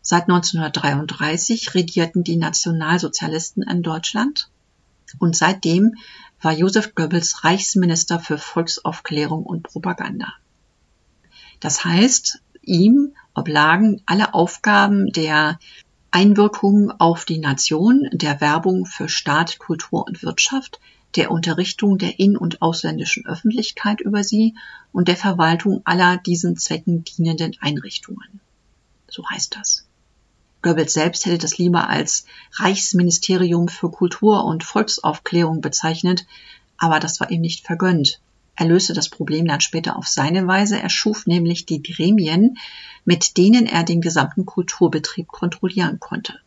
Seit 0.00 0.22
1933 0.22 1.74
regierten 1.74 2.24
die 2.24 2.36
Nationalsozialisten 2.36 3.64
in 3.64 3.82
Deutschland 3.82 4.48
und 5.18 5.36
seitdem 5.36 5.94
war 6.40 6.52
Josef 6.52 6.94
Goebbels 6.94 7.44
Reichsminister 7.44 8.18
für 8.18 8.38
Volksaufklärung 8.38 9.44
und 9.44 9.64
Propaganda. 9.64 10.32
Das 11.60 11.84
heißt, 11.84 12.40
ihm 12.62 13.12
oblagen 13.36 14.02
alle 14.06 14.34
Aufgaben 14.34 15.12
der 15.12 15.58
Einwirkung 16.10 16.90
auf 16.98 17.26
die 17.26 17.38
Nation, 17.38 18.08
der 18.12 18.40
Werbung 18.40 18.86
für 18.86 19.08
Staat, 19.08 19.58
Kultur 19.58 20.06
und 20.06 20.22
Wirtschaft, 20.22 20.80
der 21.14 21.30
Unterrichtung 21.30 21.98
der 21.98 22.18
in- 22.18 22.36
und 22.36 22.62
ausländischen 22.62 23.26
Öffentlichkeit 23.26 24.00
über 24.00 24.24
sie 24.24 24.54
und 24.92 25.08
der 25.08 25.16
Verwaltung 25.16 25.82
aller 25.84 26.16
diesen 26.16 26.56
Zwecken 26.56 27.04
dienenden 27.04 27.56
Einrichtungen. 27.60 28.40
So 29.08 29.28
heißt 29.28 29.56
das. 29.56 29.86
Goebbels 30.62 30.94
selbst 30.94 31.26
hätte 31.26 31.38
das 31.38 31.58
lieber 31.58 31.88
als 31.88 32.26
Reichsministerium 32.54 33.68
für 33.68 33.90
Kultur 33.90 34.44
und 34.44 34.64
Volksaufklärung 34.64 35.60
bezeichnet, 35.60 36.26
aber 36.78 36.98
das 36.98 37.20
war 37.20 37.30
ihm 37.30 37.40
nicht 37.40 37.64
vergönnt. 37.64 38.20
Er 38.56 38.66
löste 38.66 38.94
das 38.94 39.10
Problem 39.10 39.46
dann 39.46 39.60
später 39.60 39.96
auf 39.96 40.08
seine 40.08 40.46
Weise. 40.46 40.80
Er 40.80 40.88
schuf 40.88 41.26
nämlich 41.26 41.66
die 41.66 41.82
Gremien, 41.82 42.56
mit 43.04 43.36
denen 43.36 43.66
er 43.66 43.84
den 43.84 44.00
gesamten 44.00 44.46
Kulturbetrieb 44.46 45.28
kontrollieren 45.28 46.00
konnte. 46.00 46.40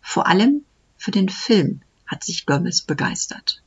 Vor 0.00 0.26
allem 0.26 0.64
für 0.96 1.12
den 1.12 1.28
Film 1.28 1.82
hat 2.06 2.24
sich 2.24 2.46
Goebbels 2.46 2.82
begeistert. 2.82 3.62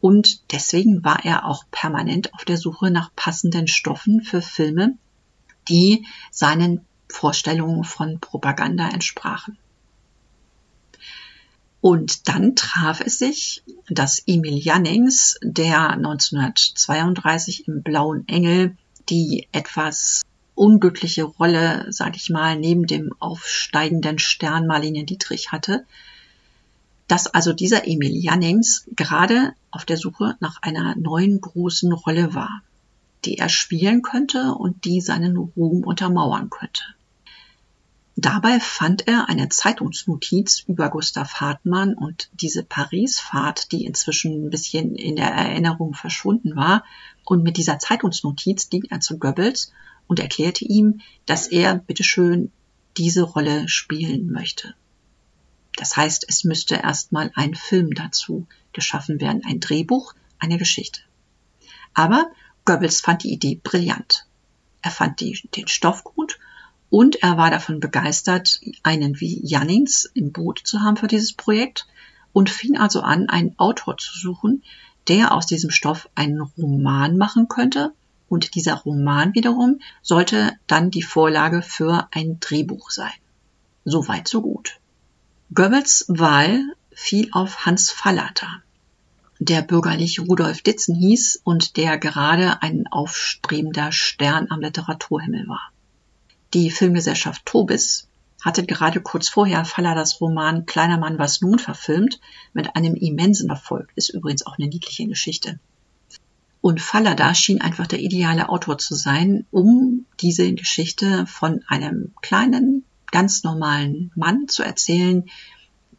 Und 0.00 0.52
deswegen 0.52 1.02
war 1.02 1.24
er 1.24 1.46
auch 1.46 1.64
permanent 1.70 2.34
auf 2.34 2.44
der 2.44 2.56
Suche 2.56 2.90
nach 2.90 3.10
passenden 3.16 3.68
Stoffen 3.68 4.20
für 4.20 4.42
Filme, 4.42 4.98
die 5.68 6.04
seinen 6.30 6.84
Vorstellungen 7.08 7.84
von 7.84 8.18
Propaganda 8.20 8.88
entsprachen. 8.88 9.58
Und 11.82 12.28
dann 12.28 12.54
traf 12.54 13.00
es 13.00 13.18
sich, 13.18 13.64
dass 13.90 14.22
Emil 14.26 14.56
Jannings, 14.56 15.36
der 15.42 15.90
1932 15.90 17.66
im 17.66 17.82
Blauen 17.82 18.26
Engel 18.28 18.76
die 19.08 19.48
etwas 19.50 20.22
unglückliche 20.54 21.24
Rolle, 21.24 21.86
sag 21.90 22.14
ich 22.14 22.30
mal, 22.30 22.56
neben 22.56 22.86
dem 22.86 23.12
aufsteigenden 23.18 24.20
Stern 24.20 24.68
Marlene 24.68 25.02
Dietrich 25.02 25.50
hatte, 25.50 25.84
dass 27.08 27.26
also 27.26 27.52
dieser 27.52 27.88
Emil 27.88 28.14
Jannings 28.14 28.86
gerade 28.94 29.54
auf 29.72 29.84
der 29.84 29.96
Suche 29.96 30.36
nach 30.38 30.62
einer 30.62 30.94
neuen 30.94 31.40
großen 31.40 31.92
Rolle 31.92 32.32
war, 32.32 32.62
die 33.24 33.38
er 33.38 33.48
spielen 33.48 34.02
könnte 34.02 34.54
und 34.54 34.84
die 34.84 35.00
seinen 35.00 35.36
Ruhm 35.36 35.82
untermauern 35.82 36.48
könnte. 36.48 36.84
Dabei 38.22 38.60
fand 38.60 39.08
er 39.08 39.28
eine 39.28 39.48
Zeitungsnotiz 39.48 40.62
über 40.68 40.90
Gustav 40.90 41.40
Hartmann 41.40 41.94
und 41.94 42.30
diese 42.34 42.62
Paris-Fahrt, 42.62 43.72
die 43.72 43.84
inzwischen 43.84 44.46
ein 44.46 44.50
bisschen 44.50 44.94
in 44.94 45.16
der 45.16 45.32
Erinnerung 45.32 45.92
verschwunden 45.94 46.54
war. 46.54 46.84
Und 47.24 47.42
mit 47.42 47.56
dieser 47.56 47.80
Zeitungsnotiz 47.80 48.70
ging 48.70 48.84
er 48.90 49.00
zu 49.00 49.18
Goebbels 49.18 49.72
und 50.06 50.20
erklärte 50.20 50.64
ihm, 50.64 51.00
dass 51.26 51.48
er 51.48 51.74
bitteschön 51.74 52.52
diese 52.96 53.22
Rolle 53.22 53.68
spielen 53.68 54.30
möchte. 54.30 54.76
Das 55.74 55.96
heißt, 55.96 56.24
es 56.28 56.44
müsste 56.44 56.76
erstmal 56.76 57.32
ein 57.34 57.56
Film 57.56 57.92
dazu 57.92 58.46
geschaffen 58.72 59.20
werden, 59.20 59.42
ein 59.44 59.58
Drehbuch, 59.58 60.14
eine 60.38 60.58
Geschichte. 60.58 61.00
Aber 61.92 62.30
Goebbels 62.66 63.00
fand 63.00 63.24
die 63.24 63.32
Idee 63.32 63.60
brillant. 63.60 64.28
Er 64.80 64.92
fand 64.92 65.18
die, 65.18 65.40
den 65.56 65.66
Stoff 65.66 66.04
gut 66.04 66.38
und 66.92 67.22
er 67.22 67.38
war 67.38 67.50
davon 67.50 67.80
begeistert, 67.80 68.60
einen 68.82 69.18
wie 69.18 69.40
Jannings 69.42 70.04
im 70.12 70.30
Boot 70.30 70.60
zu 70.62 70.82
haben 70.82 70.98
für 70.98 71.06
dieses 71.06 71.32
Projekt 71.32 71.86
und 72.34 72.50
fing 72.50 72.76
also 72.76 73.00
an, 73.00 73.30
einen 73.30 73.58
Autor 73.58 73.96
zu 73.96 74.12
suchen, 74.18 74.62
der 75.08 75.32
aus 75.32 75.46
diesem 75.46 75.70
Stoff 75.70 76.10
einen 76.14 76.42
Roman 76.42 77.16
machen 77.16 77.48
könnte. 77.48 77.94
Und 78.28 78.54
dieser 78.56 78.74
Roman 78.74 79.34
wiederum 79.34 79.80
sollte 80.02 80.52
dann 80.66 80.90
die 80.90 81.00
Vorlage 81.00 81.62
für 81.62 82.08
ein 82.10 82.40
Drehbuch 82.40 82.90
sein. 82.90 83.14
Soweit, 83.86 84.28
so 84.28 84.42
gut. 84.42 84.78
Goebbels 85.54 86.04
Wahl 86.08 86.60
fiel 86.90 87.30
auf 87.32 87.64
Hans 87.64 87.90
Fallater, 87.90 88.62
der 89.38 89.62
bürgerlich 89.62 90.20
Rudolf 90.20 90.60
Ditzen 90.60 90.94
hieß 90.94 91.40
und 91.42 91.78
der 91.78 91.96
gerade 91.96 92.60
ein 92.60 92.86
aufstrebender 92.90 93.92
Stern 93.92 94.48
am 94.50 94.60
Literaturhimmel 94.60 95.48
war. 95.48 95.71
Die 96.54 96.70
Filmgesellschaft 96.70 97.46
Tobis 97.46 98.08
hatte 98.42 98.66
gerade 98.66 99.00
kurz 99.00 99.28
vorher 99.28 99.64
Falladas 99.64 100.20
Roman 100.20 100.66
Kleiner 100.66 100.98
Mann 100.98 101.18
was 101.18 101.40
nun 101.40 101.58
verfilmt, 101.58 102.20
mit 102.52 102.76
einem 102.76 102.94
immensen 102.94 103.48
Erfolg. 103.48 103.90
Ist 103.94 104.10
übrigens 104.10 104.44
auch 104.44 104.58
eine 104.58 104.68
niedliche 104.68 105.06
Geschichte. 105.06 105.58
Und 106.60 106.80
Fallada 106.80 107.34
schien 107.34 107.60
einfach 107.60 107.86
der 107.86 108.00
ideale 108.00 108.48
Autor 108.48 108.78
zu 108.78 108.94
sein, 108.94 109.46
um 109.50 110.06
diese 110.20 110.52
Geschichte 110.52 111.26
von 111.26 111.62
einem 111.68 112.12
kleinen, 112.20 112.84
ganz 113.10 113.44
normalen 113.44 114.12
Mann 114.14 114.48
zu 114.48 114.62
erzählen, 114.62 115.24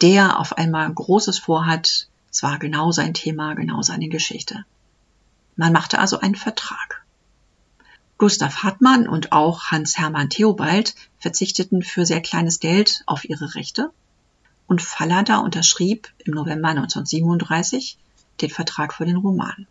der 0.02 0.40
auf 0.40 0.58
einmal 0.58 0.92
Großes 0.94 1.40
vorhat. 1.40 2.08
zwar 2.30 2.60
genau 2.60 2.92
sein 2.92 3.14
Thema, 3.14 3.54
genau 3.56 3.82
seine 3.82 4.08
Geschichte. 4.08 4.66
Man 5.56 5.74
machte 5.74 6.00
also 6.00 6.20
einen 6.20 6.36
Vertrag. 6.36 7.03
Gustav 8.24 8.64
Hartmann 8.64 9.06
und 9.06 9.34
auch 9.34 9.66
Hans-Hermann 9.66 10.30
Theobald 10.30 10.96
verzichteten 11.20 11.84
für 11.84 12.06
sehr 12.06 12.22
kleines 12.22 12.62
Geld 12.62 13.04
auf 13.06 13.26
ihre 13.26 13.54
Rechte 13.54 13.92
und 14.66 14.82
Fallada 14.82 15.40
unterschrieb 15.40 16.08
im 16.20 16.34
November 16.34 16.70
1937 16.70 17.98
den 18.40 18.50
Vertrag 18.50 18.94
für 18.94 19.04
den 19.04 19.18
Roman. 19.18 19.68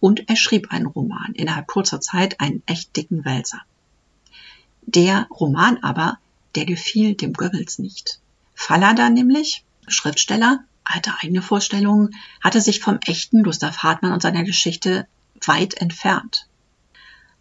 Und 0.00 0.28
er 0.28 0.34
schrieb 0.34 0.72
einen 0.72 0.86
Roman, 0.86 1.32
innerhalb 1.34 1.68
kurzer 1.68 2.00
Zeit 2.00 2.40
einen 2.40 2.64
echt 2.66 2.96
dicken 2.96 3.24
Wälzer. 3.24 3.60
Der 4.82 5.28
Roman 5.30 5.78
aber, 5.84 6.18
der 6.56 6.64
gefiel 6.64 7.14
dem 7.14 7.34
Goebbels 7.34 7.78
nicht. 7.78 8.18
Fallada 8.56 9.10
nämlich, 9.10 9.64
Schriftsteller, 9.86 10.64
hatte 10.84 11.12
eigene 11.22 11.40
Vorstellungen, 11.40 12.16
hatte 12.42 12.60
sich 12.60 12.80
vom 12.80 12.98
echten 13.06 13.44
Gustav 13.44 13.84
Hartmann 13.84 14.10
und 14.10 14.22
seiner 14.22 14.42
Geschichte 14.42 15.06
weit 15.44 15.74
entfernt. 15.74 16.48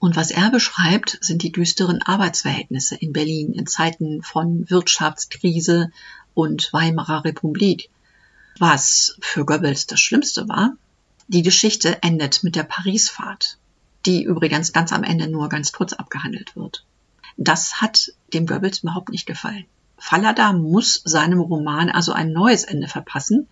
Und 0.05 0.15
was 0.15 0.29
er 0.29 0.51
beschreibt, 0.51 1.17
sind 1.21 1.41
die 1.41 1.51
düsteren 1.51 1.99
Arbeitsverhältnisse 2.03 2.93
in 2.93 3.11
Berlin 3.11 3.53
in 3.53 3.65
Zeiten 3.65 4.21
von 4.21 4.69
Wirtschaftskrise 4.69 5.89
und 6.35 6.71
Weimarer 6.71 7.25
Republik. 7.25 7.89
Was 8.59 9.17
für 9.19 9.47
Goebbels 9.47 9.87
das 9.87 9.99
Schlimmste 9.99 10.47
war, 10.47 10.73
die 11.27 11.41
Geschichte 11.41 12.03
endet 12.03 12.43
mit 12.43 12.55
der 12.55 12.61
Parisfahrt, 12.61 13.57
die 14.05 14.21
übrigens 14.21 14.73
ganz 14.73 14.93
am 14.93 15.03
Ende 15.03 15.27
nur 15.27 15.49
ganz 15.49 15.71
kurz 15.71 15.93
abgehandelt 15.93 16.55
wird. 16.55 16.85
Das 17.35 17.81
hat 17.81 18.11
dem 18.31 18.45
Goebbels 18.45 18.83
überhaupt 18.83 19.09
nicht 19.09 19.25
gefallen. 19.25 19.65
Fallada 19.97 20.53
muss 20.53 21.01
seinem 21.03 21.39
Roman 21.39 21.89
also 21.89 22.13
ein 22.13 22.31
neues 22.31 22.63
Ende 22.63 22.87
verpassen 22.87 23.47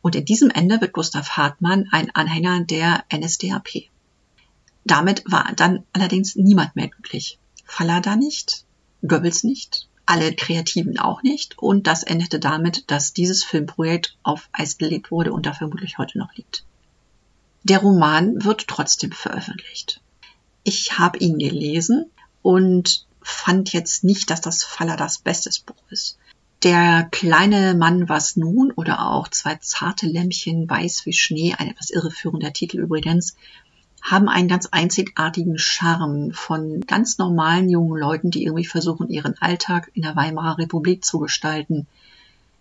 und 0.00 0.16
in 0.16 0.24
diesem 0.24 0.50
Ende 0.50 0.80
wird 0.80 0.94
Gustav 0.94 1.36
Hartmann 1.36 1.90
ein 1.92 2.12
Anhänger 2.12 2.64
der 2.64 3.04
NSDAP. 3.14 3.92
Damit 4.84 5.24
war 5.26 5.52
dann 5.56 5.84
allerdings 5.92 6.36
niemand 6.36 6.74
mehr 6.76 6.88
glücklich. 6.88 7.38
Fallada 7.64 8.16
nicht, 8.16 8.64
Goebbels 9.06 9.44
nicht, 9.44 9.88
alle 10.06 10.34
Kreativen 10.34 10.98
auch 10.98 11.22
nicht 11.22 11.58
und 11.58 11.86
das 11.86 12.02
endete 12.02 12.40
damit, 12.40 12.90
dass 12.90 13.12
dieses 13.12 13.44
Filmprojekt 13.44 14.16
auf 14.22 14.48
Eis 14.52 14.78
gelegt 14.78 15.10
wurde 15.10 15.32
und 15.32 15.46
da 15.46 15.52
vermutlich 15.52 15.98
heute 15.98 16.18
noch 16.18 16.34
liegt. 16.34 16.64
Der 17.62 17.78
Roman 17.78 18.44
wird 18.44 18.66
trotzdem 18.66 19.12
veröffentlicht. 19.12 20.00
Ich 20.64 20.98
habe 20.98 21.18
ihn 21.18 21.38
gelesen 21.38 22.06
und 22.42 23.06
fand 23.20 23.72
jetzt 23.72 24.02
nicht, 24.02 24.30
dass 24.30 24.40
das 24.40 24.64
Falladas 24.64 25.18
bestes 25.18 25.60
Buch 25.60 25.82
ist. 25.90 26.18
Der 26.64 27.08
kleine 27.10 27.74
Mann 27.74 28.08
was 28.08 28.36
nun 28.36 28.72
oder 28.72 29.08
auch 29.08 29.28
zwei 29.28 29.56
zarte 29.56 30.06
Lämpchen 30.06 30.68
weiß 30.68 31.06
wie 31.06 31.12
Schnee, 31.12 31.54
ein 31.56 31.70
etwas 31.70 31.90
irreführender 31.90 32.52
Titel 32.52 32.78
übrigens, 32.78 33.36
haben 34.02 34.28
einen 34.28 34.48
ganz 34.48 34.66
einzigartigen 34.66 35.58
Charme 35.58 36.32
von 36.32 36.80
ganz 36.82 37.18
normalen 37.18 37.70
jungen 37.70 37.98
Leuten, 37.98 38.30
die 38.30 38.44
irgendwie 38.44 38.66
versuchen, 38.66 39.08
ihren 39.08 39.40
Alltag 39.40 39.90
in 39.94 40.02
der 40.02 40.16
Weimarer 40.16 40.58
Republik 40.58 41.04
zu 41.04 41.20
gestalten. 41.20 41.86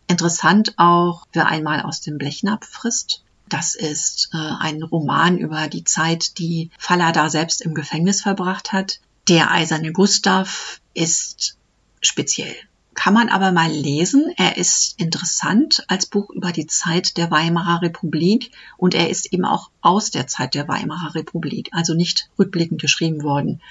Interessant 0.07 0.75
auch, 0.77 1.25
wer 1.33 1.47
einmal 1.47 1.81
aus 1.81 2.01
dem 2.01 2.17
Blechnapf 2.17 2.67
frisst. 2.67 3.23
Das 3.49 3.75
ist 3.75 4.29
äh, 4.33 4.37
ein 4.37 4.83
Roman 4.83 5.37
über 5.37 5.67
die 5.67 5.83
Zeit, 5.83 6.37
die 6.37 6.69
Fallada 6.77 7.29
selbst 7.29 7.61
im 7.61 7.73
Gefängnis 7.73 8.21
verbracht 8.21 8.71
hat. 8.71 8.99
Der 9.27 9.51
eiserne 9.51 9.91
Gustav 9.91 10.79
ist 10.93 11.57
speziell. 12.01 12.55
Kann 12.93 13.13
man 13.13 13.29
aber 13.29 13.51
mal 13.51 13.71
lesen. 13.71 14.33
Er 14.35 14.57
ist 14.57 14.99
interessant 14.99 15.83
als 15.87 16.05
Buch 16.05 16.29
über 16.29 16.51
die 16.51 16.67
Zeit 16.67 17.17
der 17.17 17.31
Weimarer 17.31 17.81
Republik 17.81 18.51
und 18.77 18.93
er 18.93 19.09
ist 19.09 19.31
eben 19.31 19.45
auch 19.45 19.69
aus 19.81 20.11
der 20.11 20.27
Zeit 20.27 20.55
der 20.55 20.67
Weimarer 20.67 21.15
Republik, 21.15 21.69
also 21.71 21.93
nicht 21.93 22.29
rückblickend 22.37 22.81
geschrieben 22.81 23.23
worden. 23.23 23.61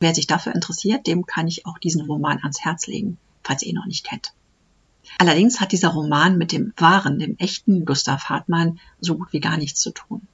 Wer 0.00 0.14
sich 0.14 0.28
dafür 0.28 0.54
interessiert, 0.54 1.06
dem 1.06 1.26
kann 1.26 1.48
ich 1.48 1.66
auch 1.66 1.78
diesen 1.78 2.02
Roman 2.02 2.38
ans 2.38 2.60
Herz 2.60 2.86
legen, 2.86 3.18
falls 3.42 3.62
ihr 3.62 3.70
ihn 3.70 3.74
noch 3.74 3.86
nicht 3.86 4.06
kennt. 4.06 4.32
Allerdings 5.18 5.60
hat 5.60 5.72
dieser 5.72 5.88
Roman 5.88 6.38
mit 6.38 6.52
dem 6.52 6.72
wahren, 6.76 7.18
dem 7.18 7.36
echten 7.38 7.84
Gustav 7.84 8.28
Hartmann 8.28 8.78
so 9.00 9.16
gut 9.16 9.32
wie 9.32 9.40
gar 9.40 9.56
nichts 9.56 9.80
zu 9.80 9.90
tun. 9.90 10.26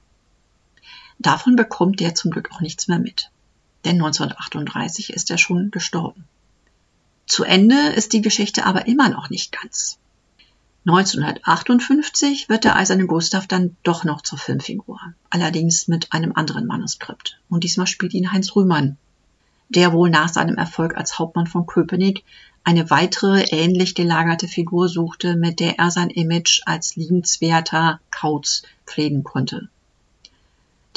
Davon 1.17 1.55
bekommt 1.55 2.01
er 2.01 2.13
zum 2.13 2.29
Glück 2.29 2.51
auch 2.51 2.61
nichts 2.61 2.87
mehr 2.87 2.99
mit. 2.99 3.31
Denn 3.85 3.95
1938 3.95 5.11
ist 5.11 5.31
er 5.31 5.37
schon 5.37 5.71
gestorben. 5.71 6.25
Zu 7.25 7.43
Ende 7.43 7.89
ist 7.95 8.13
die 8.13 8.21
Geschichte 8.21 8.65
aber 8.65 8.87
immer 8.87 9.09
noch 9.09 9.29
nicht 9.29 9.51
ganz. 9.51 9.97
1958 10.87 12.47
wird 12.47 12.63
der 12.63 12.75
eiserne 12.75 13.07
Gustav 13.07 13.47
dann 13.47 13.75
doch 13.81 14.03
noch 14.03 14.21
zur 14.21 14.37
Filmfigur, 14.37 14.99
allerdings 15.31 15.87
mit 15.87 16.13
einem 16.13 16.33
anderen 16.35 16.67
Manuskript. 16.67 17.39
Und 17.49 17.63
diesmal 17.63 17.87
spielt 17.87 18.13
ihn 18.13 18.31
Heinz 18.31 18.55
Rühmann, 18.55 18.97
der 19.69 19.93
wohl 19.93 20.11
nach 20.11 20.29
seinem 20.29 20.57
Erfolg 20.57 20.95
als 20.95 21.17
Hauptmann 21.17 21.47
von 21.47 21.65
Köpenick 21.65 22.23
eine 22.63 22.91
weitere 22.91 23.45
ähnlich 23.49 23.95
gelagerte 23.95 24.47
Figur 24.47 24.87
suchte, 24.87 25.35
mit 25.35 25.59
der 25.59 25.79
er 25.79 25.89
sein 25.89 26.11
Image 26.11 26.61
als 26.67 26.95
liebenswerter 26.95 27.99
Kauz 28.11 28.61
pflegen 28.85 29.23
konnte. 29.23 29.69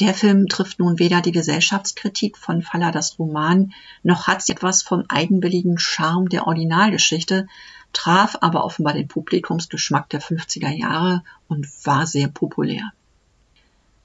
Der 0.00 0.14
Film 0.14 0.46
trifft 0.46 0.78
nun 0.78 1.00
weder 1.00 1.22
die 1.22 1.32
Gesellschaftskritik 1.32 2.38
von 2.38 2.62
Falladas 2.62 3.18
Roman, 3.18 3.72
noch 4.04 4.28
hat 4.28 4.42
sie 4.42 4.52
etwas 4.52 4.82
vom 4.82 5.04
eigenwilligen 5.08 5.78
Charme 5.78 6.28
der 6.28 6.46
Originalgeschichte, 6.46 7.48
traf 7.92 8.36
aber 8.40 8.64
offenbar 8.64 8.94
den 8.94 9.08
Publikumsgeschmack 9.08 10.08
der 10.10 10.22
50er 10.22 10.70
Jahre 10.70 11.24
und 11.48 11.66
war 11.84 12.06
sehr 12.06 12.28
populär. 12.28 12.92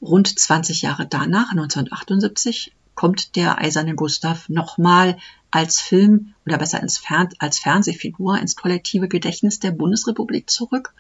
Rund 0.02 0.28
20 0.40 0.82
Jahre 0.82 1.06
danach, 1.06 1.52
1978, 1.52 2.74
kommt 2.96 3.36
der 3.36 3.60
eiserne 3.60 3.96
Gustav 3.96 4.50
nochmal 4.50 5.18
als 5.52 5.80
Film 5.80 6.34
oder 6.46 6.58
besser 6.58 6.82
als 6.82 7.60
Fernsehfigur 7.60 8.40
ins 8.40 8.56
kollektive 8.56 9.08
Gedächtnis 9.08 9.60
der 9.60 9.72
Bundesrepublik 9.72 10.50
zurück. 10.50 10.94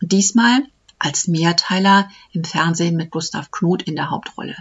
Diesmal 0.00 0.62
als 1.02 1.26
Mehrteiler 1.26 2.08
im 2.30 2.44
Fernsehen 2.44 2.96
mit 2.96 3.10
Gustav 3.10 3.50
Knot 3.50 3.82
in 3.82 3.96
der 3.96 4.10
Hauptrolle. 4.10 4.56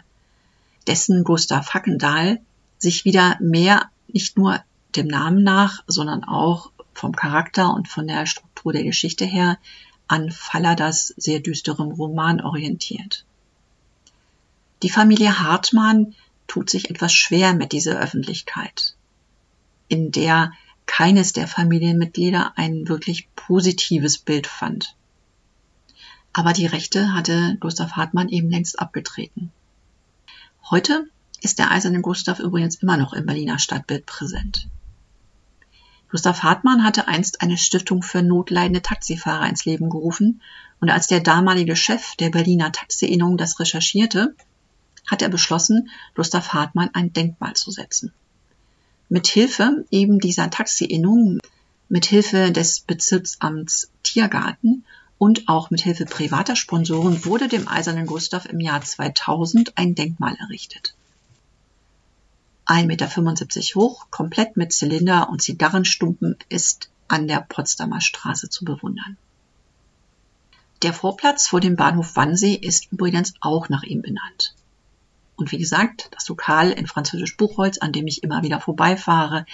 Dessen 0.87 1.23
Gustav 1.23 1.73
Hackendahl 1.75 2.41
sich 2.79 3.05
wieder 3.05 3.37
mehr 3.39 3.91
nicht 4.07 4.37
nur 4.37 4.59
dem 4.95 5.07
Namen 5.07 5.43
nach, 5.43 5.83
sondern 5.85 6.23
auch 6.23 6.71
vom 6.95 7.15
Charakter 7.15 7.71
und 7.71 7.87
von 7.87 8.07
der 8.07 8.25
Struktur 8.25 8.73
der 8.73 8.83
Geschichte 8.83 9.23
her 9.23 9.59
an 10.07 10.31
Falladas 10.31 11.13
sehr 11.15 11.39
düsterem 11.39 11.91
Roman 11.91 12.41
orientiert. 12.41 13.23
Die 14.81 14.89
Familie 14.89 15.39
Hartmann 15.39 16.15
tut 16.47 16.71
sich 16.71 16.89
etwas 16.89 17.13
schwer 17.13 17.53
mit 17.53 17.71
dieser 17.71 17.99
Öffentlichkeit, 17.99 18.95
in 19.89 20.11
der 20.11 20.53
keines 20.87 21.33
der 21.33 21.47
Familienmitglieder 21.47 22.53
ein 22.55 22.87
wirklich 22.87 23.27
positives 23.35 24.17
Bild 24.17 24.47
fand. 24.47 24.95
Aber 26.33 26.53
die 26.53 26.65
Rechte 26.65 27.13
hatte 27.13 27.57
Gustav 27.59 27.93
Hartmann 27.93 28.29
eben 28.29 28.49
längst 28.49 28.79
abgetreten. 28.79 29.51
Heute 30.69 31.05
ist 31.41 31.59
der 31.59 31.71
eiserne 31.71 32.01
Gustav 32.01 32.39
übrigens 32.39 32.75
immer 32.75 32.97
noch 32.97 33.13
im 33.13 33.25
Berliner 33.25 33.59
Stadtbild 33.59 34.05
präsent. 34.05 34.67
Gustav 36.09 36.43
Hartmann 36.43 36.83
hatte 36.83 37.07
einst 37.07 37.41
eine 37.41 37.57
Stiftung 37.57 38.03
für 38.03 38.21
notleidende 38.21 38.81
Taxifahrer 38.81 39.47
ins 39.47 39.65
Leben 39.65 39.89
gerufen 39.89 40.41
und 40.79 40.89
als 40.89 41.07
der 41.07 41.21
damalige 41.21 41.75
Chef 41.75 42.15
der 42.17 42.29
Berliner 42.29 42.71
Taxi-Innung 42.71 43.37
das 43.37 43.59
recherchierte, 43.59 44.35
hat 45.07 45.21
er 45.21 45.29
beschlossen, 45.29 45.89
Gustav 46.15 46.53
Hartmann 46.53 46.89
ein 46.93 47.13
Denkmal 47.13 47.53
zu 47.53 47.71
setzen. 47.71 48.13
Mit 49.09 49.27
Hilfe 49.27 49.85
eben 49.89 50.19
dieser 50.19 50.49
Taxi-Innung, 50.49 51.39
mit 51.89 52.05
Hilfe 52.05 52.51
des 52.51 52.81
Bezirksamts 52.81 53.91
Tiergarten 54.03 54.85
und 55.21 55.47
auch 55.47 55.69
mit 55.69 55.81
Hilfe 55.81 56.05
privater 56.05 56.55
Sponsoren 56.55 57.25
wurde 57.25 57.47
dem 57.47 57.67
Eisernen 57.67 58.07
Gustav 58.07 58.47
im 58.47 58.59
Jahr 58.59 58.81
2000 58.81 59.77
ein 59.77 59.93
Denkmal 59.93 60.35
errichtet. 60.39 60.95
1,75 62.65 62.87
Meter 62.87 63.75
hoch, 63.75 64.07
komplett 64.09 64.57
mit 64.57 64.73
Zylinder 64.73 65.29
und 65.29 65.43
Zigarrenstumpen, 65.43 66.37
ist 66.49 66.89
an 67.07 67.27
der 67.27 67.45
Potsdamer 67.47 68.01
Straße 68.01 68.49
zu 68.49 68.65
bewundern. 68.65 69.15
Der 70.81 70.91
Vorplatz 70.91 71.47
vor 71.47 71.59
dem 71.59 71.75
Bahnhof 71.75 72.15
Wannsee 72.15 72.55
ist 72.55 72.91
übrigens 72.91 73.35
auch 73.41 73.69
nach 73.69 73.83
ihm 73.83 74.01
benannt. 74.01 74.55
Und 75.35 75.51
wie 75.51 75.59
gesagt, 75.59 76.09
das 76.15 76.27
Lokal 76.29 76.71
in 76.71 76.87
Französisch 76.87 77.37
Buchholz, 77.37 77.77
an 77.77 77.93
dem 77.93 78.07
ich 78.07 78.23
immer 78.23 78.41
wieder 78.41 78.59
vorbeifahre, 78.59 79.45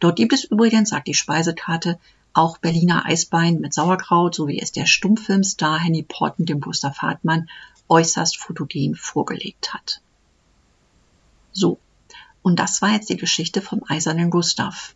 dort 0.00 0.16
gibt 0.16 0.34
es 0.34 0.44
übrigens, 0.44 0.90
sagt 0.90 1.08
die 1.08 1.14
Speisekarte, 1.14 1.98
auch 2.34 2.58
Berliner 2.58 3.06
Eisbein 3.06 3.60
mit 3.60 3.72
Sauerkraut, 3.72 4.34
so 4.34 4.48
wie 4.48 4.60
es 4.60 4.72
der 4.72 4.86
Stummfilmstar 4.86 5.78
Henny 5.78 6.02
Porten 6.02 6.44
dem 6.44 6.60
Gustav 6.60 6.98
Hartmann 6.98 7.48
äußerst 7.88 8.36
fotogen 8.36 8.94
vorgelegt 8.96 9.72
hat. 9.72 10.00
So, 11.52 11.78
und 12.42 12.58
das 12.58 12.82
war 12.82 12.92
jetzt 12.92 13.08
die 13.08 13.16
Geschichte 13.16 13.62
vom 13.62 13.82
Eisernen 13.88 14.30
Gustav. 14.30 14.94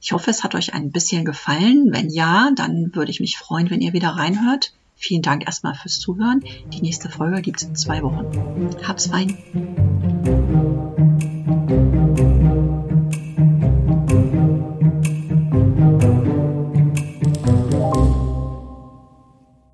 Ich 0.00 0.12
hoffe, 0.12 0.30
es 0.30 0.44
hat 0.44 0.54
euch 0.54 0.72
ein 0.72 0.92
bisschen 0.92 1.24
gefallen. 1.24 1.88
Wenn 1.90 2.10
ja, 2.10 2.50
dann 2.54 2.94
würde 2.94 3.10
ich 3.10 3.20
mich 3.20 3.36
freuen, 3.36 3.70
wenn 3.70 3.80
ihr 3.80 3.92
wieder 3.92 4.10
reinhört. 4.10 4.72
Vielen 4.94 5.22
Dank 5.22 5.44
erstmal 5.44 5.74
fürs 5.74 5.98
Zuhören. 5.98 6.44
Die 6.72 6.80
nächste 6.80 7.10
Folge 7.10 7.42
gibt's 7.42 7.64
in 7.64 7.76
zwei 7.76 8.02
Wochen. 8.02 8.70
Hab's 8.86 9.08
fein. 9.08 9.36